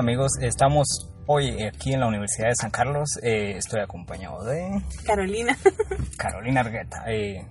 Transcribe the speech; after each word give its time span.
amigos, 0.00 0.32
estamos 0.40 1.12
hoy 1.26 1.62
aquí 1.62 1.92
en 1.92 2.00
la 2.00 2.06
Universidad 2.06 2.48
de 2.48 2.54
San 2.54 2.70
Carlos. 2.70 3.18
Eh, 3.22 3.52
estoy 3.58 3.80
acompañado 3.80 4.42
de 4.44 4.82
Carolina. 5.04 5.54
Carolina 6.16 6.60
Argueta. 6.62 7.04
Eh, 7.06 7.46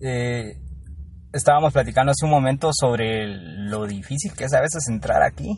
eh, 0.00 0.60
estábamos 1.32 1.72
platicando 1.72 2.10
hace 2.10 2.24
un 2.24 2.32
momento 2.32 2.70
sobre 2.72 3.28
lo 3.28 3.86
difícil 3.86 4.32
que 4.32 4.44
es 4.44 4.52
a 4.52 4.60
veces 4.60 4.88
entrar 4.88 5.22
aquí 5.22 5.56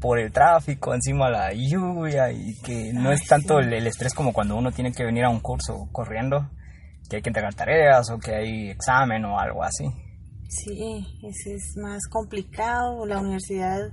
por 0.00 0.18
el 0.18 0.32
tráfico, 0.32 0.94
encima 0.94 1.28
la 1.28 1.52
lluvia 1.52 2.32
y 2.32 2.58
que 2.62 2.94
no 2.94 3.12
es 3.12 3.26
tanto 3.26 3.58
el, 3.58 3.70
el 3.74 3.86
estrés 3.86 4.14
como 4.14 4.32
cuando 4.32 4.56
uno 4.56 4.72
tiene 4.72 4.92
que 4.92 5.04
venir 5.04 5.24
a 5.24 5.28
un 5.28 5.40
curso 5.40 5.90
corriendo, 5.92 6.50
que 7.10 7.16
hay 7.16 7.22
que 7.22 7.28
entregar 7.28 7.54
tareas 7.54 8.10
o 8.10 8.18
que 8.18 8.34
hay 8.34 8.70
examen 8.70 9.26
o 9.26 9.38
algo 9.38 9.62
así. 9.62 9.84
Sí, 10.48 11.06
ese 11.22 11.54
es 11.54 11.76
más 11.76 12.08
complicado. 12.08 13.06
La 13.06 13.18
universidad, 13.18 13.92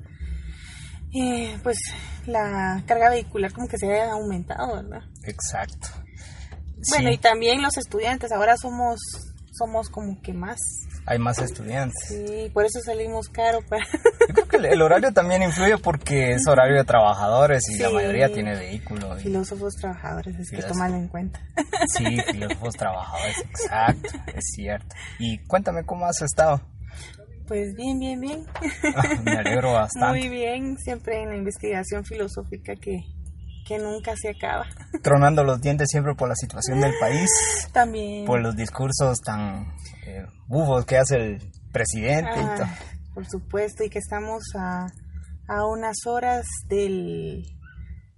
eh, 1.13 1.57
pues 1.63 1.77
la 2.25 2.83
carga 2.85 3.09
vehicular 3.09 3.51
como 3.53 3.67
que 3.67 3.77
se 3.77 3.99
ha 3.99 4.11
aumentado, 4.11 4.75
¿verdad? 4.75 5.01
Exacto. 5.23 5.87
Bueno, 6.89 7.09
Sí, 7.09 7.15
y 7.15 7.17
también 7.17 7.61
los 7.61 7.77
estudiantes, 7.77 8.31
ahora 8.31 8.55
somos 8.57 8.99
somos 9.59 9.89
como 9.89 10.21
que 10.21 10.33
más. 10.33 10.59
hay 11.07 11.17
más 11.17 11.39
estudiantes. 11.39 11.97
Sí, 12.09 12.51
por 12.53 12.63
eso 12.65 12.79
salimos 12.85 13.27
caro 13.27 13.57
para... 13.67 13.83
Yo 14.27 14.33
creo 14.35 14.47
que 14.47 14.57
el, 14.57 14.65
el 14.65 14.81
horario 14.83 15.11
también 15.13 15.41
influye 15.41 15.79
porque 15.79 16.33
es 16.33 16.45
horario 16.47 16.75
de 16.77 16.83
trabajadores 16.83 17.63
y 17.69 17.79
la 17.79 17.89
mayoría 17.89 18.31
tiene 18.31 18.53
vehículo. 18.55 19.17
y- 19.17 19.23
Filósofos 19.23 19.73
trabajadores, 19.81 20.35
es 20.37 20.51
que 20.51 20.61
tomarlo 20.61 20.97
en 20.97 21.07
cuenta. 21.07 21.39
Sí, 21.97 22.19
filósofos 22.31 22.75
trabajadores, 22.75 23.35
exacto, 23.49 24.09
es 24.35 24.45
cierto. 24.53 24.95
Y 25.17 25.39
cuéntame 25.47 25.83
cómo 25.85 26.05
has 26.05 26.21
estado. 26.21 26.61
Pues 27.47 27.73
bien, 27.75 27.97
bien, 27.99 28.19
bien. 28.19 28.45
Ah, 28.95 29.03
me 29.23 29.31
alegro 29.31 29.71
bastante. 29.73 30.19
Muy 30.19 30.29
bien, 30.29 30.77
siempre 30.77 31.21
en 31.23 31.29
la 31.29 31.35
investigación 31.37 32.03
filosófica 32.03 32.75
que, 32.75 32.99
que 33.65 33.77
nunca 33.79 34.13
se 34.15 34.29
acaba. 34.29 34.65
Tronando 35.03 35.43
los 35.43 35.61
dientes 35.61 35.87
siempre 35.89 36.13
por 36.15 36.27
la 36.27 36.35
situación 36.35 36.81
del 36.81 36.93
país, 36.99 37.29
También... 37.71 38.25
por 38.25 38.41
los 38.41 38.55
discursos 38.55 39.21
tan 39.21 39.73
eh, 40.05 40.25
bufos 40.47 40.85
que 40.85 40.97
hace 40.97 41.15
el 41.15 41.51
presidente 41.71 42.31
y 42.35 42.43
Ah, 42.43 42.55
todo. 42.57 42.67
por 43.13 43.25
supuesto, 43.27 43.83
y 43.83 43.89
que 43.89 43.99
estamos 43.99 44.43
a, 44.57 44.87
a 45.47 45.65
unas 45.67 46.05
horas 46.05 46.45
del, 46.67 47.43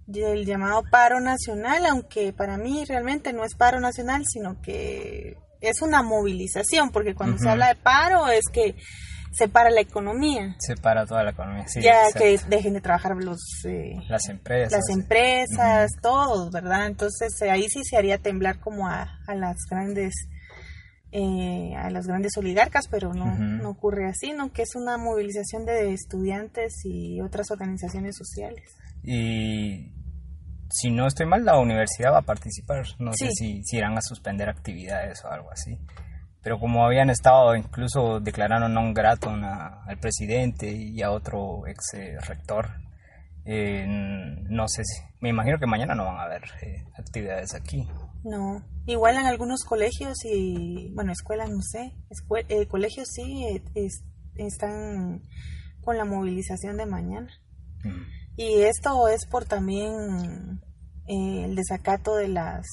del 0.06 0.44
llamado 0.44 0.82
paro 0.90 1.20
nacional, 1.20 1.86
aunque 1.86 2.32
para 2.32 2.56
mí 2.56 2.84
realmente 2.84 3.32
no 3.32 3.44
es 3.44 3.54
paro 3.54 3.78
nacional, 3.80 4.22
sino 4.26 4.60
que 4.60 5.36
es 5.60 5.82
una 5.82 6.02
movilización, 6.02 6.90
porque 6.90 7.14
cuando 7.14 7.36
se 7.38 7.48
habla 7.50 7.68
de 7.68 7.74
paro 7.76 8.28
es 8.28 8.44
que 8.50 8.74
se 9.32 9.48
para 9.48 9.70
la 9.70 9.80
economía, 9.80 10.56
Se 10.58 10.74
para 10.76 11.06
toda 11.06 11.22
la 11.24 11.30
economía. 11.30 11.66
Sí, 11.68 11.80
ya 11.82 12.08
exacto. 12.08 12.18
que 12.20 12.38
dejen 12.48 12.74
de 12.74 12.80
trabajar 12.80 13.14
los... 13.16 13.38
eh, 13.64 13.94
Las 14.08 14.28
empresas. 14.28 14.72
las 14.72 14.88
empresas, 14.96 15.90
todos, 16.02 16.50
¿verdad? 16.50 16.86
Entonces 16.86 17.40
eh, 17.42 17.50
ahí 17.50 17.66
sí 17.68 17.82
se 17.84 17.96
haría 17.96 18.18
temblar 18.18 18.58
como 18.60 18.88
a, 18.88 19.18
a 19.26 19.34
las 19.34 19.56
grandes 19.70 20.12
eh, 21.12 21.74
a 21.76 21.90
las 21.90 22.06
grandes 22.06 22.36
oligarcas, 22.36 22.86
pero 22.88 23.12
no, 23.14 23.36
no 23.36 23.70
ocurre 23.70 24.06
así, 24.08 24.32
¿no? 24.32 24.52
Que 24.52 24.62
es 24.62 24.76
una 24.76 24.96
movilización 24.96 25.64
de 25.64 25.92
estudiantes 25.92 26.72
y 26.84 27.20
otras 27.20 27.50
organizaciones 27.50 28.16
sociales. 28.16 28.62
Y 29.02 29.92
si 30.70 30.90
no 30.92 31.08
estoy 31.08 31.26
mal, 31.26 31.44
la 31.44 31.58
universidad 31.58 32.12
va 32.12 32.18
a 32.18 32.22
participar. 32.22 32.84
No 33.00 33.12
sé 33.12 33.28
si, 33.32 33.60
si 33.64 33.76
irán 33.78 33.98
a 33.98 34.02
suspender 34.02 34.48
actividades 34.48 35.24
o 35.24 35.28
algo 35.28 35.50
así. 35.50 35.76
Pero 36.42 36.58
como 36.58 36.84
habían 36.86 37.10
estado, 37.10 37.54
incluso 37.54 38.18
declararon 38.20 38.72
non 38.72 38.94
grato 38.94 39.28
a- 39.28 39.84
al 39.84 39.98
presidente 40.00 40.72
y 40.72 41.02
a 41.02 41.10
otro 41.12 41.66
ex 41.68 41.92
eh, 41.94 42.16
rector, 42.26 42.70
eh, 43.44 43.84
no 44.48 44.66
sé 44.68 44.84
si. 44.84 45.02
Me 45.20 45.28
imagino 45.28 45.58
que 45.58 45.66
mañana 45.66 45.94
no 45.94 46.04
van 46.06 46.16
a 46.16 46.22
haber 46.24 46.44
eh, 46.62 46.84
actividades 46.96 47.54
aquí. 47.54 47.86
No, 48.24 48.64
igual 48.86 49.16
en 49.16 49.26
algunos 49.26 49.64
colegios 49.64 50.24
y, 50.24 50.92
bueno, 50.94 51.12
escuelas, 51.12 51.50
no 51.50 51.60
sé, 51.62 51.92
escue- 52.08 52.44
eh, 52.48 52.66
colegios 52.66 53.08
sí 53.12 53.44
es- 53.74 54.04
están 54.36 55.20
con 55.82 55.96
la 55.96 56.04
movilización 56.04 56.76
de 56.76 56.86
mañana. 56.86 57.28
Mm. 57.84 58.02
Y 58.36 58.62
esto 58.62 59.08
es 59.08 59.26
por 59.26 59.44
también 59.44 60.60
el 61.06 61.54
desacato 61.54 62.14
de 62.16 62.28
las 62.28 62.66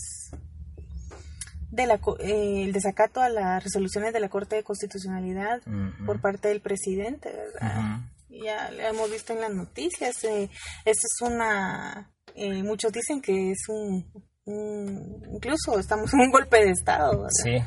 de 1.78 1.88
la 1.88 1.96
eh, 2.20 2.64
el 2.66 2.74
desacato 2.74 3.22
a 3.22 3.30
las 3.30 3.64
resoluciones 3.64 4.12
de 4.14 4.20
la 4.20 4.28
Corte 4.30 4.58
de 4.58 4.64
Constitucionalidad 4.64 5.62
por 6.06 6.20
parte 6.20 6.50
del 6.50 6.60
presidente, 6.62 7.32
¿verdad? 7.32 8.00
Ya 8.30 8.70
lo 8.72 8.82
hemos 8.82 9.10
visto 9.10 9.32
en 9.34 9.42
las 9.42 9.54
noticias. 9.54 10.24
Eh, 10.26 10.50
esto 10.86 11.08
es 11.08 11.22
una 11.22 12.12
eh, 12.36 12.62
muchos 12.64 12.92
dicen 12.92 13.22
que 13.22 13.52
es 13.52 13.60
un, 13.70 14.06
un- 14.46 15.24
incluso 15.34 15.80
estamos 15.80 16.14
en 16.14 16.20
un 16.20 16.32
golpe 16.32 16.58
de 16.66 16.72
estado, 16.72 17.12
¿verdad? 17.12 17.30
Sí, 17.44 17.58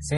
sí, 0.00 0.16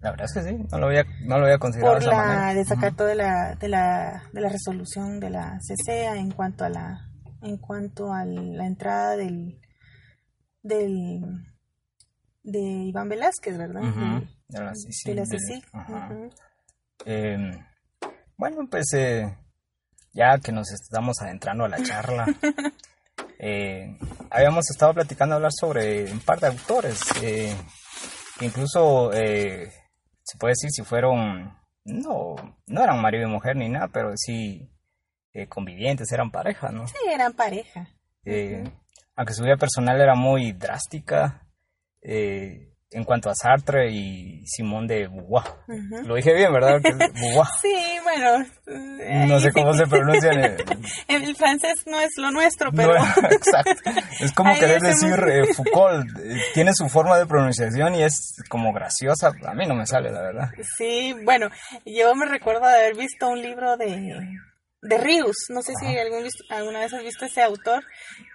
la 0.00 0.10
verdad 0.10 0.26
es 0.26 0.34
que 0.34 0.42
sí, 0.50 0.56
no 0.70 0.78
lo 0.78 0.86
había, 0.86 1.04
no 1.24 1.38
lo 1.38 1.44
había 1.46 1.58
considerado 1.58 1.94
por 1.94 2.02
de 2.02 2.08
esa 2.08 2.16
la 2.16 2.26
manera. 2.26 2.54
desacato 2.54 3.04
de 3.06 3.14
la 3.16 3.54
de 3.56 3.68
la 3.68 4.22
de 4.32 4.40
la 4.40 4.48
resolución 4.48 5.18
de 5.20 5.30
la 5.30 5.58
CCA 5.66 6.16
en 6.16 6.30
cuanto 6.30 6.64
a 6.64 6.68
la 6.68 7.08
en 7.42 7.56
cuanto 7.56 8.12
a 8.12 8.24
la 8.24 8.66
entrada 8.66 9.16
del 9.16 9.58
del 10.62 11.20
de 12.42 12.58
Iván 12.60 13.08
Velázquez, 13.08 13.56
¿verdad? 13.58 13.82
Del- 15.10 15.16
del- 15.30 15.40
ajá. 15.72 16.08
Ujú. 16.10 16.30
Eh, 17.06 17.64
bueno, 18.36 18.66
pues 18.70 18.92
eh, 18.94 19.36
ya 20.12 20.38
que 20.38 20.52
nos 20.52 20.70
estamos 20.72 21.20
adentrando 21.20 21.64
a 21.64 21.68
la 21.68 21.82
charla, 21.82 22.26
eh, 23.38 23.96
habíamos 24.30 24.70
estado 24.70 24.94
platicando 24.94 25.36
hablar 25.36 25.52
sobre 25.52 26.10
un 26.12 26.20
par 26.20 26.40
de 26.40 26.48
autores, 26.48 27.00
eh, 27.22 27.56
que 28.38 28.46
incluso 28.46 29.12
eh, 29.12 29.70
se 30.22 30.38
puede 30.38 30.52
decir 30.52 30.70
si 30.70 30.82
fueron, 30.82 31.56
no, 31.84 32.34
no 32.66 32.82
eran 32.82 33.00
marido 33.00 33.28
y 33.28 33.30
mujer 33.30 33.56
ni 33.56 33.68
nada, 33.68 33.88
pero 33.88 34.12
sí 34.16 34.68
eh, 35.32 35.46
convivientes, 35.48 36.10
eran 36.12 36.30
pareja, 36.30 36.70
¿no? 36.70 36.86
Sí, 36.86 36.96
eran 37.12 37.32
pareja. 37.32 37.88
Aunque 39.16 39.34
su 39.34 39.42
vida 39.44 39.56
personal 39.56 40.00
era 40.00 40.14
muy 40.14 40.52
drástica 40.52 41.41
eh, 42.02 42.68
en 42.94 43.04
cuanto 43.04 43.30
a 43.30 43.34
Sartre 43.34 43.90
y 43.90 44.44
Simón 44.46 44.86
de 44.86 45.08
Beauvoir. 45.08 45.44
Lo 46.04 46.14
dije 46.14 46.34
bien, 46.34 46.52
¿verdad? 46.52 46.78
Beauvoir. 46.82 47.48
Sí, 47.62 47.74
bueno. 48.02 48.44
eh, 49.00 49.24
No 49.26 49.40
sé 49.40 49.50
cómo 49.50 49.72
se 49.72 49.86
pronuncia. 49.86 50.30
en 50.32 50.40
el- 50.44 50.56
El 51.08 51.34
francés 51.36 51.84
no 51.86 51.98
es 52.00 52.10
lo 52.18 52.30
nuestro, 52.30 52.70
pero 52.70 52.92
No, 52.92 53.04
exacto. 53.30 53.72
Es 54.20 54.32
como 54.32 54.50
Ahí 54.50 54.60
querer 54.60 54.82
decir 54.82 55.14
eh, 55.26 55.54
Foucault. 55.54 56.06
eh, 56.18 56.36
tiene 56.52 56.74
su 56.74 56.86
forma 56.90 57.16
de 57.16 57.24
pronunciación 57.24 57.94
y 57.94 58.02
es 58.02 58.36
como 58.50 58.74
graciosa. 58.74 59.32
A 59.46 59.54
mí 59.54 59.64
no 59.66 59.74
me 59.74 59.86
sale, 59.86 60.10
la 60.10 60.20
verdad. 60.20 60.50
sí, 60.76 61.14
bueno, 61.24 61.48
yo 61.86 62.14
me 62.14 62.26
recuerdo 62.26 62.66
de 62.68 62.74
haber 62.74 62.96
visto 62.96 63.26
un 63.28 63.40
libro 63.40 63.78
de 63.78 63.86
de 64.82 64.98
Rius, 64.98 65.36
no 65.48 65.62
sé 65.62 65.74
si 65.80 65.96
algún 65.96 66.28
alguna 66.50 66.80
vez 66.80 66.92
has 66.92 67.02
visto 67.02 67.24
ese 67.24 67.40
autor 67.40 67.84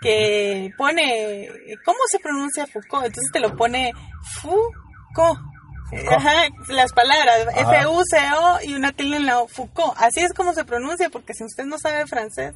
que 0.02 0.72
pone 0.78 1.50
cómo 1.84 2.00
se 2.10 2.20
pronuncia 2.20 2.66
Foucault, 2.66 3.06
entonces 3.06 3.32
te 3.32 3.40
lo 3.40 3.56
pone 3.56 3.92
Foucault. 4.42 5.40
Ajá, 6.10 6.48
las 6.70 6.92
palabras. 6.92 7.48
F-U-C-O 7.56 8.60
y 8.64 8.74
una 8.74 8.92
tilde 8.92 9.18
en 9.18 9.26
la 9.26 9.40
O, 9.40 9.48
Foucault. 9.48 9.94
Así 9.98 10.22
es 10.22 10.34
como 10.34 10.54
se 10.54 10.66
pronuncia, 10.66 11.10
porque 11.10 11.34
si 11.34 11.46
usted 11.46 11.66
no 11.66 11.78
sabe 11.78 12.06
francés, 12.08 12.56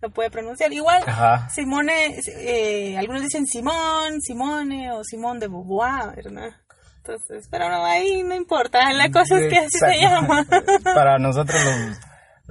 lo 0.00 0.10
puede 0.10 0.30
pronunciar. 0.30 0.72
Igual, 0.72 1.02
Ajá. 1.06 1.48
Simone, 1.50 2.18
eh, 2.38 2.96
algunos 2.98 3.22
dicen 3.22 3.46
Simón, 3.46 4.20
Simone 4.20 4.90
o 4.92 5.04
Simón 5.04 5.38
de 5.38 5.48
Beauvoir, 5.48 6.16
¿verdad? 6.16 6.50
Entonces, 6.98 7.46
pero 7.50 7.68
no, 7.68 7.84
ahí 7.84 8.22
no 8.22 8.34
importa, 8.34 8.92
la 8.92 9.10
cosa 9.10 9.38
es 9.38 9.52
que 9.52 9.58
así 9.58 9.78
se 9.78 10.00
llama. 10.00 10.46
Para 10.94 11.18
nosotros 11.18 11.60
los, 11.64 11.98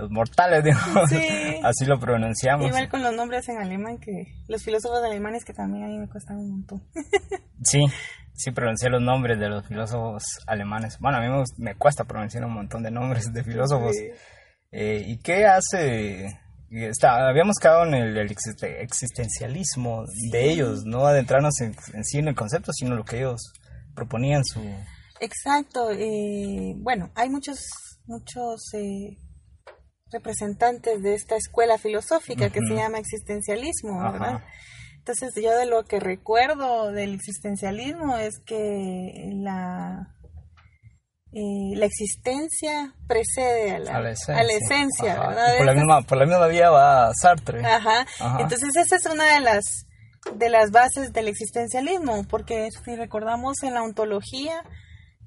los 0.02 0.12
mortales, 0.12 0.64
digamos. 0.64 1.10
Sí. 1.10 1.20
Así 1.64 1.86
lo 1.86 2.00
pronunciamos. 2.00 2.68
Igual 2.68 2.90
con 2.90 3.02
los 3.04 3.14
nombres 3.14 3.48
en 3.50 3.58
alemán, 3.58 3.98
que 4.00 4.26
los 4.48 4.64
filósofos 4.64 5.04
alemanes 5.04 5.46
que 5.46 5.54
también 5.54 5.84
a 5.86 5.88
mí 5.88 5.98
me 5.98 6.08
cuestan 6.10 6.38
un 6.38 6.52
montón. 6.52 6.84
Sí, 7.64 7.86
sí 8.34 8.50
pronuncié 8.50 8.90
los 8.90 9.04
nombres 9.04 9.40
de 9.40 9.48
los 9.48 9.68
filósofos 9.68 10.24
alemanes. 10.48 10.98
Bueno, 11.00 11.20
a 11.20 11.22
mí 11.22 11.28
me, 11.30 11.44
me 11.58 11.76
cuesta 11.76 12.06
pronunciar 12.06 12.44
un 12.44 12.54
montón 12.54 12.82
de 12.82 12.90
nombres 12.90 13.32
de 13.32 13.44
filósofos. 13.44 13.96
Sí. 13.96 14.08
Eh, 14.72 15.04
¿Y 15.06 15.20
qué 15.20 15.46
hace? 15.46 16.40
Está, 16.72 17.28
habíamos 17.30 17.58
quedado 17.62 17.86
en 17.86 17.94
el, 17.94 18.18
el 18.18 18.30
existe- 18.32 18.82
existencialismo 18.82 20.06
de 20.32 20.50
ellos, 20.52 20.86
no 20.86 21.06
adentrarnos 21.06 21.60
en, 21.62 21.76
en 21.94 22.04
sí 22.04 22.18
en 22.18 22.30
el 22.30 22.36
concepto, 22.36 22.72
sino 22.74 22.96
lo 22.96 23.04
que 23.04 23.18
ellos 23.20 23.42
proponían 23.94 24.44
su... 24.44 24.62
Exacto. 25.20 25.92
eh, 25.92 26.74
bueno, 26.78 27.12
hay 27.14 27.30
muchos, 27.30 27.60
muchos 28.08 28.74
eh, 28.74 29.18
representantes 30.12 31.02
de 31.02 31.14
esta 31.14 31.36
escuela 31.36 31.78
filosófica 31.78 32.50
que 32.50 32.60
se 32.60 32.76
llama 32.76 33.00
existencialismo, 33.00 34.02
¿verdad? 34.02 34.36
Ajá. 34.36 34.46
Entonces 34.98 35.32
yo 35.42 35.58
de 35.58 35.66
lo 35.66 35.84
que 35.84 36.00
recuerdo 36.00 36.92
del 36.92 37.16
existencialismo 37.16 38.18
es 38.18 38.40
que 38.46 39.32
la 39.34 40.16
eh, 41.34 41.76
la 41.76 41.86
existencia 41.86 42.94
precede 43.08 43.72
a 43.72 43.80
la, 43.80 43.96
A 43.96 44.02
la 44.02 44.12
esencia. 44.12 44.38
a 44.38 44.44
la 44.44 44.54
esencia, 44.54 45.14
Ajá. 45.14 45.28
¿verdad? 45.30 45.58
Por, 45.58 45.66
la 45.66 45.74
misma, 45.74 46.02
por 46.02 46.18
la 46.18 46.26
misma 46.26 46.48
vía 46.48 46.70
va 46.70 47.14
Sartre. 47.14 47.66
Ajá. 47.66 48.06
Ajá. 48.20 48.42
Entonces 48.42 48.76
esa 48.76 48.96
es 48.98 49.06
una 49.06 49.34
de 49.36 49.40
las 49.40 49.86
de 50.36 50.50
las 50.50 50.72
bases 50.72 51.14
del 51.14 51.28
existencialismo, 51.28 52.26
porque 52.30 52.68
si 52.86 52.96
recordamos 52.96 53.64
en 53.64 53.74
la 53.74 53.82
ontología, 53.82 54.62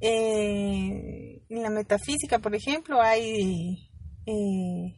eh, 0.00 1.42
en 1.48 1.62
la 1.62 1.70
metafísica, 1.70 2.38
por 2.38 2.54
ejemplo, 2.54 3.00
hay 3.00 3.83
eh, 4.26 4.94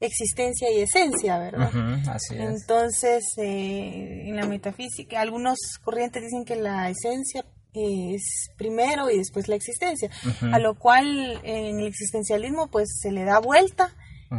existencia 0.00 0.70
y 0.70 0.80
esencia, 0.80 1.38
¿verdad? 1.38 1.70
Así 2.08 2.34
es. 2.34 2.40
Entonces, 2.62 3.24
eh, 3.38 4.24
en 4.28 4.36
la 4.36 4.46
metafísica, 4.46 5.20
algunos 5.20 5.58
corrientes 5.82 6.22
dicen 6.22 6.44
que 6.44 6.56
la 6.56 6.88
esencia 6.88 7.44
eh, 7.74 8.14
es 8.14 8.50
primero 8.56 9.10
y 9.10 9.18
después 9.18 9.48
la 9.48 9.56
existencia, 9.56 10.10
a 10.52 10.58
lo 10.58 10.78
cual 10.78 11.40
en 11.44 11.80
el 11.80 11.86
existencialismo 11.86 12.68
pues 12.70 12.88
se 13.00 13.10
le 13.12 13.24
da 13.24 13.40
vuelta 13.40 13.94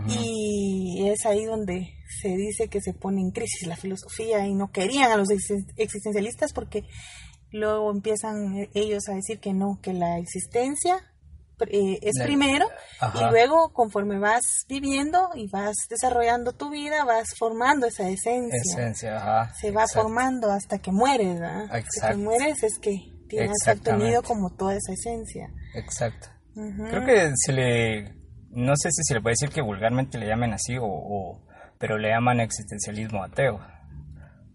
y 0.08 1.08
es 1.08 1.26
ahí 1.26 1.46
donde 1.46 1.94
se 2.22 2.30
dice 2.30 2.68
que 2.68 2.80
se 2.80 2.94
pone 2.94 3.22
en 3.22 3.32
crisis 3.32 3.68
la 3.68 3.76
filosofía 3.76 4.46
y 4.46 4.54
no 4.54 4.72
querían 4.72 5.12
a 5.12 5.18
los 5.18 5.30
existen- 5.30 5.74
existencialistas 5.78 6.54
porque 6.54 6.84
luego 7.52 7.90
empiezan 7.92 8.56
eh, 8.58 8.70
ellos 8.76 9.10
a 9.10 9.16
decir 9.16 9.40
que 9.40 9.54
no, 9.54 9.80
que 9.82 9.94
la 9.94 10.18
existencia 10.20 10.96
eh, 11.70 12.00
es 12.02 12.20
primero 12.24 12.68
Ajá. 13.00 13.28
y 13.28 13.32
luego 13.32 13.72
conforme 13.74 14.18
vas 14.20 14.66
viviendo 14.68 15.30
y 15.36 15.48
vas 15.50 15.76
desarrollando 15.90 16.54
tu 16.54 16.70
vida, 16.70 17.04
vas 17.06 17.28
formando 17.38 17.88
esa 17.88 18.08
esencia. 18.10 18.60
Esencia, 18.64 19.18
ajá. 19.18 19.54
Se 19.56 19.72
va 19.72 19.84
exacto. 19.84 20.04
formando 20.04 20.52
hasta 20.52 20.80
que 20.80 20.92
mueres, 20.92 21.40
¿verdad? 21.40 21.64
Hasta 21.72 22.12
que 22.12 22.18
mueres 22.18 22.64
es 22.64 22.80
que 22.80 22.98
tienes 23.28 23.58
obtenido 23.68 24.24
como 24.24 24.50
toda 24.56 24.74
esa 24.76 24.94
esencia. 24.94 25.50
Exacto. 25.76 26.28
Creo 26.54 27.06
que 27.06 27.32
se 27.36 27.54
le, 27.54 28.14
no 28.50 28.74
sé 28.76 28.90
si 28.92 29.04
se 29.04 29.14
le 29.14 29.22
puede 29.22 29.34
decir 29.40 29.50
que 29.50 29.62
vulgarmente 29.62 30.18
le 30.18 30.28
llamen 30.28 30.54
así 30.54 30.78
o, 30.78 30.86
o- 30.86 31.46
pero 31.78 31.98
le 31.98 32.10
llaman 32.10 32.40
existencialismo 32.42 33.24
ateo. 33.24 33.60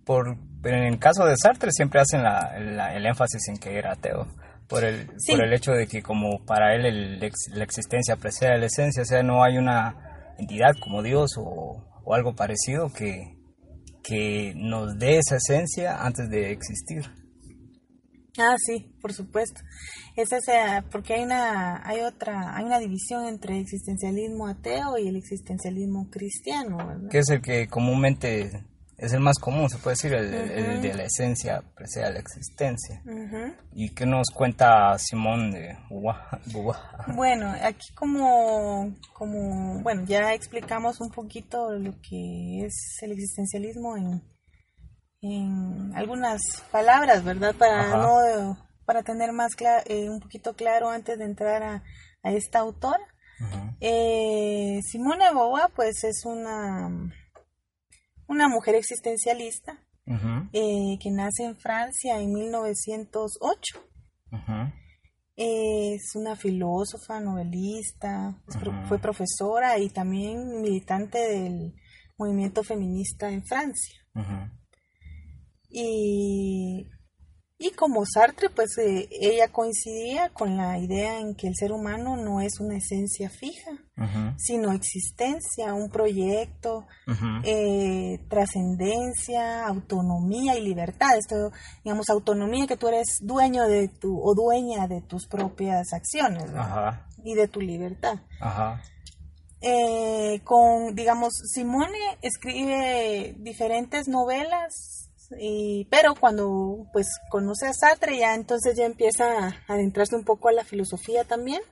Por, 0.05 0.37
pero 0.61 0.77
en 0.77 0.85
el 0.85 0.99
caso 0.99 1.25
de 1.25 1.35
Sartre 1.37 1.71
siempre 1.73 2.01
hacen 2.01 2.23
la, 2.23 2.59
la- 2.59 2.95
el 2.95 3.06
énfasis 3.06 3.49
en 3.49 3.56
que 3.56 3.79
era 3.79 3.93
ateo. 3.93 4.27
Por 4.69 4.85
el, 4.85 5.09
Sí. 5.19 5.33
por 5.33 5.45
el 5.45 5.53
hecho 5.53 5.73
de 5.73 5.87
que 5.87 6.03
como 6.03 6.45
para 6.45 6.75
él 6.75 6.87
el 6.87 7.19
la 7.21 7.65
existencia 7.65 8.17
precede 8.17 8.53
a 8.55 8.59
la 8.59 8.67
esencia, 8.67 9.03
o 9.03 9.07
sea, 9.07 9.23
no 9.23 9.45
hay 9.45 9.59
una 9.59 10.35
entidad 10.39 10.73
como 10.81 11.03
Dios 11.03 11.33
o, 11.37 11.85
o 12.05 12.15
algo 12.15 12.35
parecido 12.35 12.93
que, 12.93 13.37
que 14.03 14.53
nos 14.57 14.99
dé 14.99 15.19
esa 15.19 15.37
esencia 15.37 16.03
antes 16.05 16.29
de 16.31 16.51
existir. 16.53 17.05
Ah, 18.37 18.57
sí, 18.59 18.93
por 19.01 19.13
supuesto. 19.13 19.61
Es 20.17 20.33
esa, 20.33 20.85
porque 20.91 21.15
hay 21.15 21.23
una, 21.23 21.87
hay 21.89 22.01
otra, 22.01 22.57
hay 22.57 22.65
una 22.65 22.81
división 22.81 23.27
entre 23.27 23.61
existencialismo 23.61 24.49
ateo 24.49 24.99
y 24.99 25.07
el 25.07 25.17
existencialismo 25.17 26.09
cristiano, 26.11 26.79
¿verdad? 26.79 27.11
que 27.11 27.19
es 27.19 27.29
el 27.29 27.41
que 27.41 27.69
comúnmente 27.69 28.65
es 28.99 29.12
el 29.12 29.20
más 29.20 29.38
común, 29.38 29.69
se 29.69 29.79
puede 29.79 29.94
decir, 29.96 30.12
el, 30.14 30.32
el 30.35 30.73
Ujú. 30.75 30.82
de 30.82 30.94
la 30.94 31.05
esencia 31.05 31.62
precede 31.75 32.05
a 32.06 32.11
la 32.11 32.19
existencia. 32.20 33.02
¿Y 33.73 33.91
qué 33.91 34.06
nos 34.06 34.29
cuenta 34.31 34.96
Simón 34.99 35.50
de 35.50 35.76
Beauvoir? 35.91 36.17
Beauvoir? 36.46 36.79
Bueno, 37.14 37.52
aquí 37.62 37.93
como, 37.94 38.94
como, 39.12 39.81
bueno, 39.82 40.05
ya 40.06 40.32
explicamos 40.32 41.00
un 41.00 41.11
poquito 41.11 41.70
lo 41.73 41.93
que 42.08 42.64
es 42.64 42.99
el 43.02 43.12
existencialismo 43.12 43.96
en, 43.96 44.23
en 45.23 45.93
algunas 45.94 46.41
palabras, 46.70 47.25
¿verdad? 47.25 47.55
Para 47.55 47.81
Ajá. 47.81 47.96
no, 47.99 48.58
para 48.85 49.02
tener 49.02 49.32
más 49.32 49.56
cla- 49.56 49.82
eh, 49.87 50.08
un 50.11 50.20
poquito 50.20 50.55
claro 50.55 50.91
antes 50.91 51.19
de 51.19 51.25
entrar 51.25 51.62
a, 51.62 51.82
a 52.23 52.32
esta 52.32 52.58
autora. 52.61 53.00
Ujú, 53.41 53.75
Eh, 53.81 54.81
Simone 54.82 55.31
Beauvoir, 55.32 55.70
pues 55.75 56.05
es 56.05 56.25
una, 56.25 56.88
una 58.29 58.49
mujer 58.49 58.75
existencialista 58.76 59.79
eh, 60.53 60.99
que 61.00 61.11
nace 61.11 61.44
en 61.44 61.56
Francia 61.56 62.21
en 62.21 62.32
1908. 62.32 63.79
ujú, 64.32 64.73
Es 65.37 66.15
una 66.15 66.37
filósofa, 66.37 67.21
novelista, 67.21 68.37
pro- 68.61 68.87
fue 68.87 68.99
profesora 68.99 69.79
y 69.79 69.88
también 69.91 70.61
militante 70.61 71.19
del 71.19 71.75
movimiento 72.19 72.62
feminista 72.62 73.31
en 73.31 73.43
Francia. 73.44 73.97
Y, 75.70 76.87
y 77.56 77.71
como 77.71 78.05
Sartre, 78.05 78.51
pues 78.51 78.77
eh, 78.79 79.09
ella 79.11 79.49
coincidía 79.49 80.29
con 80.31 80.56
la 80.56 80.79
idea 80.79 81.21
en 81.21 81.37
que 81.37 81.47
el 81.47 81.55
ser 81.55 81.71
humano 81.71 82.17
no 82.17 82.41
es 82.41 82.59
una 82.59 82.77
esencia 82.77 83.31
fija, 83.31 83.71
sino 84.37 84.73
existencia, 84.73 85.73
un 85.73 85.89
proyecto, 85.89 86.85
eh, 87.45 88.19
trascendencia, 88.29 89.67
autonomía 89.67 90.59
y 90.59 90.62
libertad. 90.62 91.17
Esto, 91.17 91.53
digamos, 91.85 92.09
autonomía 92.09 92.67
que 92.67 92.77
tú 92.77 92.89
eres 92.89 93.21
dueño 93.23 93.69
de 93.69 93.87
tu 93.89 94.21
o 94.21 94.35
dueña 94.35 94.89
de 94.89 95.01
tus 95.03 95.29
propias 95.29 95.93
acciones 95.93 96.51
y 97.23 97.35
de 97.35 97.47
tu 97.47 97.61
libertad. 97.61 98.19
Eh, 99.61 100.41
con, 100.45 100.95
digamos, 100.95 101.33
Simone 101.53 102.19
escribe 102.21 103.35
diferentes 103.39 104.09
novelas, 104.09 105.04
y, 105.38 105.87
pero 105.91 106.15
cuando 106.15 106.87
pues 106.93 107.06
conoce 107.31 107.67
a 107.67 107.73
Sartre 107.73 108.19
ya 108.19 108.34
entonces 108.34 108.77
ya 108.77 108.84
empieza 108.84 109.49
a 109.49 109.56
adentrarse 109.69 110.17
un 110.17 110.25
poco 110.25 110.49
a 110.49 110.53
la 110.53 110.65
filosofía 110.65 111.25
también. 111.25 111.63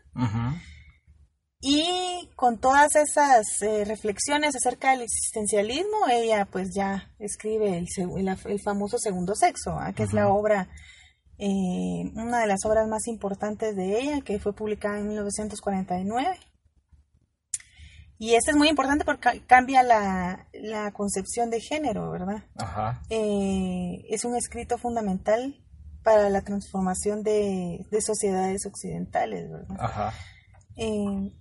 Y 1.65 2.29
con 2.35 2.59
todas 2.59 2.97
esas 2.97 3.47
eh, 3.62 3.85
reflexiones 3.85 4.57
acerca 4.57 4.91
del 4.91 5.03
existencialismo, 5.03 6.09
ella 6.11 6.45
pues 6.45 6.71
ya 6.75 7.09
escribe 7.21 7.79
el, 7.79 7.87
el, 8.19 8.37
el 8.47 8.61
famoso 8.61 8.99
Segundo 8.99 9.37
Sexo, 9.37 9.71
¿ah? 9.79 9.93
que 9.93 10.03
es 10.03 10.12
la 10.12 10.29
obra, 10.29 10.69
eh, 11.38 12.11
una 12.17 12.41
de 12.41 12.49
las 12.49 12.65
obras 12.65 12.88
más 12.88 13.07
importantes 13.07 13.77
de 13.77 14.00
ella, 14.00 14.21
que 14.23 14.41
fue 14.41 14.53
publicada 14.53 14.99
en 14.99 15.07
1949. 15.07 16.37
Y 18.25 18.35
este 18.37 18.52
es 18.52 18.57
muy 18.57 18.69
importante 18.69 19.05
porque 19.05 19.21
ca- 19.21 19.47
cambia 19.49 19.83
la, 19.83 20.47
la 20.52 20.93
concepción 20.93 21.50
de 21.50 21.61
género, 21.61 22.09
¿verdad? 22.12 22.45
ajá, 22.57 23.02
Eh, 23.11 24.05
es 24.11 24.25
un 24.25 24.37
escrito 24.37 24.79
fundamental 24.79 25.57
para 26.05 26.31
la 26.31 26.43
transformación 26.43 27.25
de, 27.25 27.85
de 27.91 28.00
sociedades 28.00 28.64
occidentales, 28.64 29.50
¿verdad? 29.50 29.76
ajá, 29.81 30.12
Eh, 30.76 31.33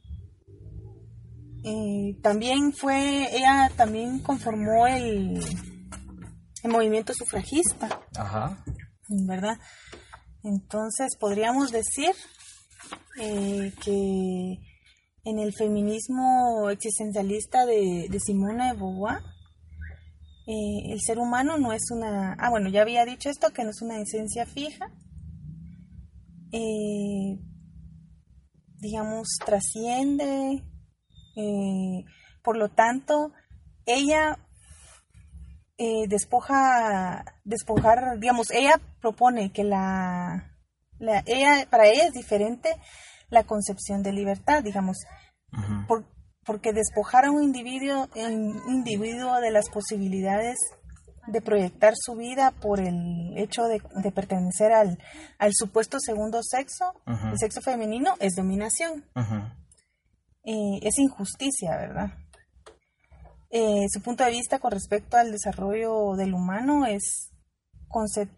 eh, 1.63 2.17
también 2.23 2.73
fue, 2.73 3.27
ella 3.37 3.69
también 3.77 4.17
conformó 4.19 4.87
el, 4.87 5.39
el 6.63 6.71
movimiento 6.71 7.13
sufragista, 7.13 8.01
ajá, 8.17 8.63
¿verdad? 9.07 9.59
Entonces 10.43 11.15
podríamos 11.19 11.71
decir 11.71 12.13
que 13.15 14.57
en 15.23 15.39
el 15.39 15.53
feminismo 15.53 16.69
existencialista 16.69 17.65
de, 17.65 18.07
de 18.09 18.19
Simone 18.19 18.67
de 18.67 18.73
Beauvoir, 18.73 19.19
eh, 20.47 20.91
el 20.91 20.99
ser 21.01 21.19
humano 21.19 21.57
no 21.57 21.71
es 21.73 21.91
una... 21.91 22.33
Ah, 22.39 22.49
bueno, 22.49 22.69
ya 22.69 22.81
había 22.81 23.05
dicho 23.05 23.29
esto, 23.29 23.51
que 23.53 23.63
no 23.63 23.69
es 23.69 23.81
una 23.81 23.99
esencia 23.99 24.45
fija. 24.45 24.87
Eh, 26.51 27.39
digamos, 28.79 29.27
trasciende. 29.45 30.63
eh, 31.35 32.03
por 32.43 32.57
lo 32.57 32.69
tanto, 32.69 33.31
ella 33.85 34.39
eh, 35.77 36.07
despoja, 36.07 37.23
despojar, 37.43 38.19
digamos, 38.19 38.49
ella 38.51 38.81
propone 38.99 39.51
que 39.51 39.63
la, 39.63 40.57
la- 40.99 41.23
ella, 41.27 41.67
para 41.69 41.87
ella 41.87 42.05
es 42.07 42.13
diferente 42.13 42.69
la 43.31 43.43
concepción 43.43 44.03
de 44.03 44.11
libertad, 44.13 44.61
digamos, 44.63 44.97
por- 45.87 46.05
porque 46.45 46.73
despojar 46.73 47.25
a 47.25 47.31
un 47.31 47.41
individuo, 47.43 48.07
un 48.15 48.61
individuo 48.69 49.39
de 49.41 49.51
las 49.51 49.69
posibilidades 49.69 50.57
de 51.27 51.41
proyectar 51.41 51.93
su 51.95 52.15
vida 52.15 52.51
por 52.51 52.79
el 52.79 53.33
hecho 53.37 53.63
de, 53.67 53.81
de 54.03 54.11
pertenecer 54.11 54.71
al, 54.73 54.97
al 55.39 55.51
supuesto 55.53 55.97
segundo 55.99 56.39
sexo, 56.43 56.93
el 57.31 57.37
sexo 57.37 57.61
femenino, 57.61 58.15
es 58.19 58.33
dominación, 58.35 59.05
ujú, 59.15 59.35
eh, 60.43 60.79
es 60.81 60.97
injusticia, 60.97 61.77
¿verdad? 61.77 62.11
Eh, 63.51 63.85
su 63.91 64.01
punto 64.01 64.23
de 64.23 64.31
vista 64.31 64.59
con 64.59 64.71
respecto 64.71 65.17
al 65.17 65.31
desarrollo 65.31 66.15
del 66.15 66.33
humano 66.33 66.85
es 66.85 67.29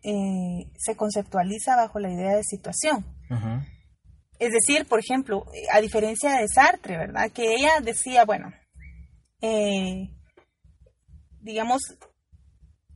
eh, 0.04 0.72
se 0.78 0.96
conceptualiza 0.98 1.76
bajo 1.76 2.00
la 2.00 2.12
idea 2.12 2.36
de 2.36 2.44
situación. 2.44 3.06
Es 4.40 4.52
decir, 4.52 4.86
por 4.88 5.00
ejemplo, 5.00 5.46
a 5.72 5.80
diferencia 5.82 6.34
de 6.36 6.48
Sartre, 6.48 6.98
¿verdad? 6.98 7.32
Que 7.32 7.54
ella 7.56 7.80
decía, 7.82 8.26
bueno, 8.26 8.52
eh, 9.42 10.10
digamos, 11.42 11.82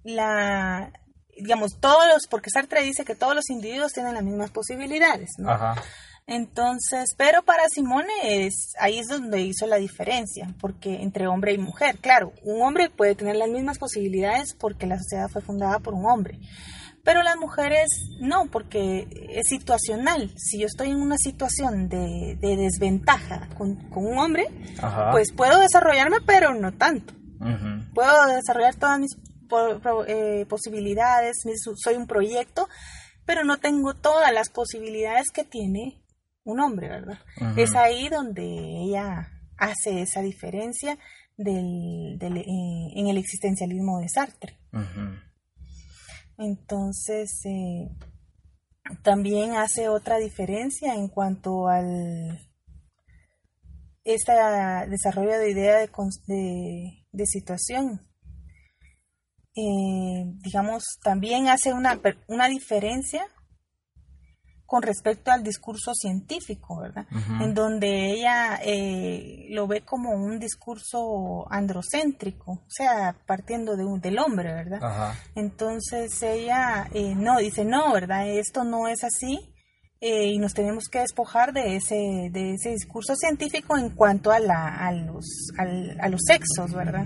la, 0.03 0.91
digamos, 1.37 1.79
todos 1.79 2.07
los, 2.07 2.27
porque 2.29 2.49
Sartre 2.49 2.83
dice 2.83 3.05
que 3.05 3.15
todos 3.15 3.35
los 3.35 3.49
individuos 3.49 3.93
tienen 3.93 4.13
las 4.13 4.23
mismas 4.23 4.51
posibilidades, 4.51 5.29
¿no? 5.37 5.51
ajá, 5.51 5.81
Entonces, 6.25 7.13
pero 7.17 7.43
para 7.43 7.67
Simone 7.69 8.13
es, 8.23 8.73
ahí 8.79 8.99
es 8.99 9.07
donde 9.07 9.41
hizo 9.41 9.67
la 9.67 9.77
diferencia, 9.77 10.53
porque 10.59 11.01
entre 11.01 11.27
hombre 11.27 11.53
y 11.53 11.57
mujer, 11.57 11.97
claro, 11.99 12.33
un 12.43 12.61
hombre 12.61 12.89
puede 12.89 13.15
tener 13.15 13.35
las 13.35 13.49
mismas 13.49 13.77
posibilidades 13.77 14.53
porque 14.53 14.87
la 14.87 14.97
sociedad 14.97 15.29
fue 15.29 15.41
fundada 15.41 15.79
por 15.79 15.93
un 15.93 16.05
hombre, 16.05 16.39
pero 17.07 17.23
las 17.23 17.37
mujeres 17.37 17.87
no, 18.19 18.47
porque 18.51 19.07
es 19.29 19.47
situacional. 19.47 20.29
Si 20.35 20.59
yo 20.59 20.65
estoy 20.65 20.89
en 20.89 20.97
una 20.97 21.15
situación 21.15 21.87
de, 21.87 22.37
desventaja 22.41 23.47
con, 23.57 23.77
un 23.95 24.17
hombre, 24.17 24.47
pues 25.13 25.31
puedo 25.31 25.57
desarrollarme, 25.57 26.17
pero 26.25 26.53
no 26.53 26.73
tanto. 26.73 27.13
Puedo 27.93 28.25
desarrollar 28.25 28.75
todas 28.75 28.99
mis 28.99 29.17
eh, 30.05 30.45
posibilidades, 30.49 31.37
soy 31.81 31.95
un 31.95 32.07
proyecto, 32.07 32.67
pero 33.25 33.45
no 33.45 33.55
tengo 33.55 33.93
todas 33.93 34.33
las 34.33 34.49
posibilidades 34.49 35.27
que 35.33 35.45
tiene 35.45 36.03
un 36.43 36.59
hombre, 36.59 36.89
¿verdad? 36.89 37.19
Es 37.55 37.73
ahí 37.73 38.09
donde 38.09 38.43
ella 38.43 39.31
hace 39.57 40.01
esa 40.01 40.21
diferencia 40.21 40.97
del, 41.37 42.19
eh, 42.21 42.99
en 42.99 43.07
el 43.07 43.17
existencialismo 43.17 44.01
de 44.01 44.09
Sartre. 44.09 44.57
Entonces, 46.37 47.41
eh, 47.45 47.89
también 49.03 49.55
hace 49.55 49.89
otra 49.89 50.17
diferencia 50.17 50.93
en 50.93 51.07
cuanto 51.07 51.67
al 51.67 52.39
este 54.03 54.31
desarrollo 54.87 55.37
de 55.37 55.51
idea 55.51 55.77
de, 55.79 55.89
de, 57.11 57.25
situación. 57.25 58.07
Eh, 59.55 60.23
digamos, 60.43 60.83
también 61.03 61.49
hace 61.49 61.73
una, 61.73 61.99
una 62.27 62.47
diferencia 62.47 63.25
con 64.67 64.81
respecto 64.81 65.31
al 65.31 65.43
discurso 65.43 65.93
científico, 65.95 66.81
¿verdad? 66.81 67.07
En 67.41 67.53
donde 67.53 68.11
ella 68.11 68.59
eh, 68.61 69.47
lo 69.49 69.65
ve 69.65 69.81
como 69.81 70.11
un 70.11 70.39
discurso 70.39 71.49
androcéntrico, 71.49 72.51
o 72.51 72.69
sea, 72.69 73.15
partiendo 73.25 73.77
de 73.77 73.85
un, 73.85 74.01
del 74.01 74.19
hombre, 74.19 74.53
¿verdad? 74.53 75.13
Entonces 75.35 76.21
ella 76.21 76.89
eh, 76.93 77.15
no, 77.15 77.37
dice, 77.37 77.63
no, 77.63 77.93
¿verdad? 77.93 78.27
Esto 78.27 78.65
no 78.65 78.89
es 78.89 79.05
así 79.05 79.39
eh, 80.01 80.25
y 80.27 80.37
nos 80.37 80.53
tenemos 80.53 80.89
que 80.89 80.99
despojar 80.99 81.53
de 81.53 81.77
ese, 81.77 82.29
de 82.29 82.55
ese 82.55 82.71
discurso 82.71 83.15
científico 83.15 83.77
en 83.77 83.91
cuanto 83.91 84.31
a, 84.31 84.39
la, 84.39 84.67
a, 84.85 84.91
los, 84.91 85.25
a 85.57 86.09
los 86.09 86.21
sexos, 86.27 86.73
¿verdad? 86.73 87.05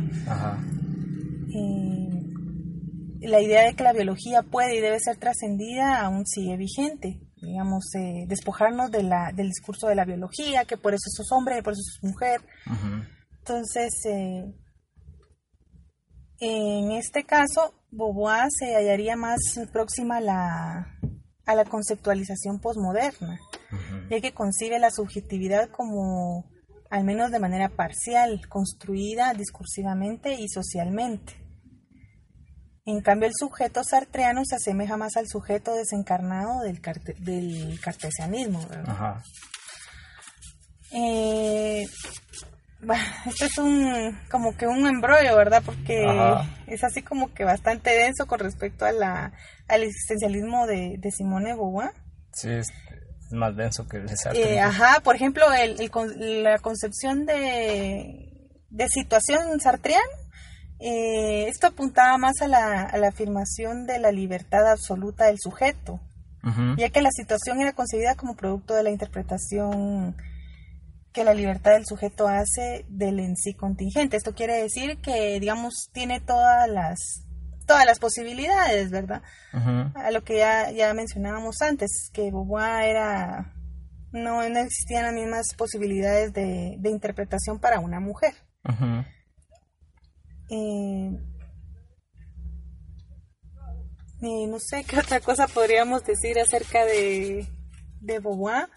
la 3.22 3.39
idea 3.39 3.65
de 3.65 3.75
que 3.75 3.84
la 3.84 3.94
biología 3.94 4.41
puede 4.41 4.77
y 4.77 4.82
debe 4.82 5.00
ser 5.00 5.15
trascendida 5.18 6.01
aún 6.01 6.25
sigue 6.25 6.58
vigente 6.58 7.20
digamos, 7.41 7.93
eh, 7.95 8.25
despojarnos 8.27 8.91
de 8.91 9.03
la, 9.03 9.31
del 9.33 9.48
discurso 9.48 9.88
de 9.88 9.95
la 9.95 10.05
biología, 10.05 10.65
que 10.65 10.77
por 10.77 10.93
eso 10.93 11.10
sos 11.10 11.31
hombre, 11.31 11.57
y 11.57 11.62
por 11.62 11.74
eso 11.74 11.81
sos 11.81 12.03
mujer. 12.03 12.41
Entonces, 13.39 13.93
eh, 14.05 14.53
en 16.39 16.91
este 16.91 17.24
caso, 17.24 17.74
Beauvoir 17.91 18.48
se 18.50 18.75
hallaría 18.75 19.15
más 19.15 19.39
próxima 19.71 20.17
a 20.17 20.21
la, 20.21 21.00
a 21.45 21.55
la 21.55 21.65
conceptualización 21.65 22.60
posmoderna, 22.60 23.39
ya 24.10 24.21
que 24.21 24.33
concibe 24.33 24.79
la 24.79 24.91
subjetividad 24.91 25.69
como, 25.69 26.50
al 26.89 27.03
menos 27.03 27.31
de 27.31 27.39
manera 27.39 27.69
parcial, 27.69 28.41
construida 28.48 29.33
discursivamente 29.33 30.36
y 30.36 30.48
socialmente. 30.48 31.40
En 32.91 33.01
cambio, 33.01 33.27
el 33.27 33.33
sujeto 33.38 33.83
sartreano 33.83 34.41
se 34.43 34.55
asemeja 34.55 34.98
más 34.98 35.15
al 35.15 35.27
sujeto 35.27 35.74
desencarnado 35.74 36.60
del, 36.62 36.81
del 37.19 37.79
cartesianismo. 37.79 38.60
Ajá. 38.86 39.24
Eh, 40.91 41.86
esto 43.25 43.45
es 43.45 43.57
un 43.57 44.19
como 44.29 44.57
que 44.57 44.67
un 44.67 44.86
embrollo, 44.88 45.36
¿verdad? 45.38 45.63
Porque 45.65 46.05
es 46.67 46.83
así 46.83 47.01
como 47.01 47.33
que 47.33 47.45
bastante 47.45 47.91
denso 47.91 48.27
con 48.27 48.39
respecto 48.39 48.86
a 48.86 48.91
la, 48.91 49.31
al 49.69 49.83
existencialismo 49.83 50.67
de, 50.67 50.95
de 50.98 51.12
Simone 51.12 51.53
Beauvoir. 51.53 51.91
Sí, 52.33 52.50
es, 52.50 52.67
más 53.31 53.55
denso 53.55 53.88
que 53.88 53.98
el 53.98 54.07
de 54.07 54.17
Sartre. 54.17 54.55
Eh, 54.55 54.60
ajá, 54.60 55.00
por 55.01 55.15
ejemplo, 55.15 55.45
el, 55.53 55.77
la 56.43 56.60
concepción 56.60 57.25
de, 57.25 58.33
de 58.69 58.88
situación 58.89 59.62
sartreana 59.62 60.21
eh, 60.81 61.47
esto 61.47 61.67
apuntaba 61.67 62.17
más 62.17 62.41
a 62.41 62.47
la, 62.47 63.07
afirmación 63.07 63.85
de 63.85 64.00
la 64.00 64.11
libertad 64.11 64.69
absoluta 64.69 65.25
del 65.25 65.38
sujeto, 65.39 66.00
ya 66.75 66.89
que 66.89 67.03
la 67.03 67.11
situación 67.11 67.61
era 67.61 67.73
concebida 67.73 68.15
como 68.15 68.35
producto 68.35 68.73
de 68.73 68.81
la 68.81 68.89
interpretación 68.89 70.15
que 71.13 71.23
la 71.23 71.35
libertad 71.35 71.73
del 71.73 71.85
sujeto 71.85 72.27
hace 72.27 72.85
del 72.89 73.19
en 73.19 73.35
sí 73.35 73.53
contingente. 73.53 74.17
Esto 74.17 74.33
quiere 74.33 74.61
decir 74.61 74.97
que, 74.97 75.39
digamos, 75.39 75.89
tiene 75.93 76.19
todas 76.19 76.67
las 76.67 77.27
todas 77.67 77.85
las 77.85 78.00
posibilidades, 78.00 78.89
¿verdad? 78.89 79.21
A 79.93 80.11
lo 80.11 80.23
que 80.23 80.38
ya, 80.38 80.71
ya 80.71 80.93
mencionábamos 80.93 81.61
antes, 81.61 82.09
que 82.11 82.31
Beauvoir 82.31 82.89
era 82.89 83.53
no, 84.11 84.47
no 84.50 84.59
existían 84.59 85.03
las 85.03 85.13
mismas 85.13 85.53
posibilidades 85.55 86.33
de, 86.33 86.75
de 86.79 86.89
interpretación 86.89 87.59
para 87.59 87.79
una 87.79 88.00
mujer. 88.00 88.33
Eh, 90.51 91.17
no 94.20 94.60
sé 94.60 94.84
qué 94.88 95.00
otra 95.00 95.22
cosa 95.22 95.48
podríamos 95.48 96.03
decir 96.03 96.38
acerca 96.39 96.86
de, 96.86 97.48
de 98.01 98.20
Beauvoir. 98.20 98.67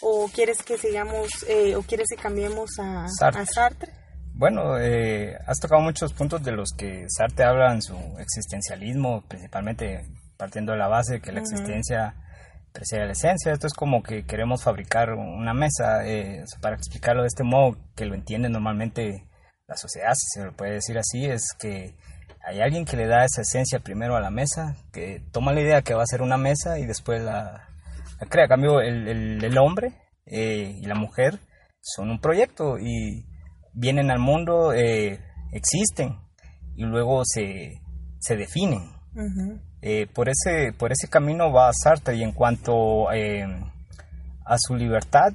¿O 0.00 0.28
quieres 0.28 0.62
que 0.62 0.78
sigamos, 0.78 1.28
eh, 1.48 1.76
o 1.76 1.82
quieres 1.82 2.06
que 2.08 2.20
cambiemos 2.20 2.70
a 2.78 3.06
Sartre? 3.08 3.92
Bueno, 4.32 4.78
eh, 4.78 5.36
has 5.46 5.60
tocado 5.60 5.82
muchos 5.82 6.12
puntos 6.14 6.42
de 6.42 6.52
los 6.52 6.70
que 6.76 7.04
Sartre 7.08 7.44
habla 7.44 7.72
en 7.72 7.82
su 7.82 7.94
existencialismo, 8.18 9.22
principalmente 9.28 10.06
partiendo 10.36 10.72
de 10.72 10.78
la 10.78 10.88
base 10.88 11.14
de 11.14 11.20
que 11.20 11.32
la 11.32 11.40
existencia 11.40 12.16
precede 12.72 13.06
la 13.06 13.12
esencia. 13.12 13.52
Esto 13.52 13.66
es 13.66 13.74
como 13.74 14.02
que 14.02 14.24
queremos 14.24 14.64
fabricar 14.64 15.12
una 15.12 15.54
mesa, 15.54 16.02
para 16.60 16.76
explicarlo 16.76 17.22
de 17.22 17.28
este 17.28 17.44
modo 17.44 17.76
que 17.94 18.06
lo 18.06 18.14
entiende 18.14 18.48
normalmente 18.48 19.28
la 19.66 19.76
sociedad, 19.76 20.12
si 20.14 20.40
se 20.40 20.44
lo 20.44 20.52
puede 20.52 20.74
decir 20.74 20.98
así, 20.98 21.24
es 21.24 21.52
que 21.58 21.94
hay 22.46 22.60
alguien 22.60 22.84
que 22.84 22.96
le 22.96 23.06
da 23.06 23.24
esa 23.24 23.40
esencia 23.40 23.80
primero 23.80 24.16
a 24.16 24.20
la 24.20 24.30
mesa, 24.30 24.76
que 24.92 25.22
toma 25.32 25.52
la 25.52 25.62
idea 25.62 25.82
que 25.82 25.94
va 25.94 26.02
a 26.02 26.06
ser 26.06 26.20
una 26.20 26.36
mesa 26.36 26.78
y 26.78 26.86
después 26.86 27.22
la, 27.22 27.68
crea. 28.28 28.44
A 28.44 28.48
cambio, 28.48 28.80
el, 28.80 29.42
el, 29.42 29.58
hombre 29.58 29.92
eh, 30.26 30.78
y 30.80 30.84
la 30.86 30.94
mujer 30.94 31.38
son 31.80 32.10
un 32.10 32.20
proyecto 32.20 32.78
y 32.78 33.26
vienen 33.72 34.10
al 34.10 34.18
mundo, 34.18 34.74
eh, 34.74 35.20
existen 35.52 36.18
y 36.76 36.84
luego 36.84 37.22
se, 37.24 37.80
se 38.18 38.36
definen. 38.36 38.92
Eh, 39.80 40.06
por, 40.12 40.28
ese, 40.28 40.72
por 40.76 40.92
ese 40.92 41.08
camino 41.08 41.52
va 41.52 41.70
Sartre 41.72 42.16
y 42.16 42.22
en 42.22 42.32
cuanto 42.32 43.08
a 43.08 44.58
su 44.58 44.74
libertad, 44.74 45.32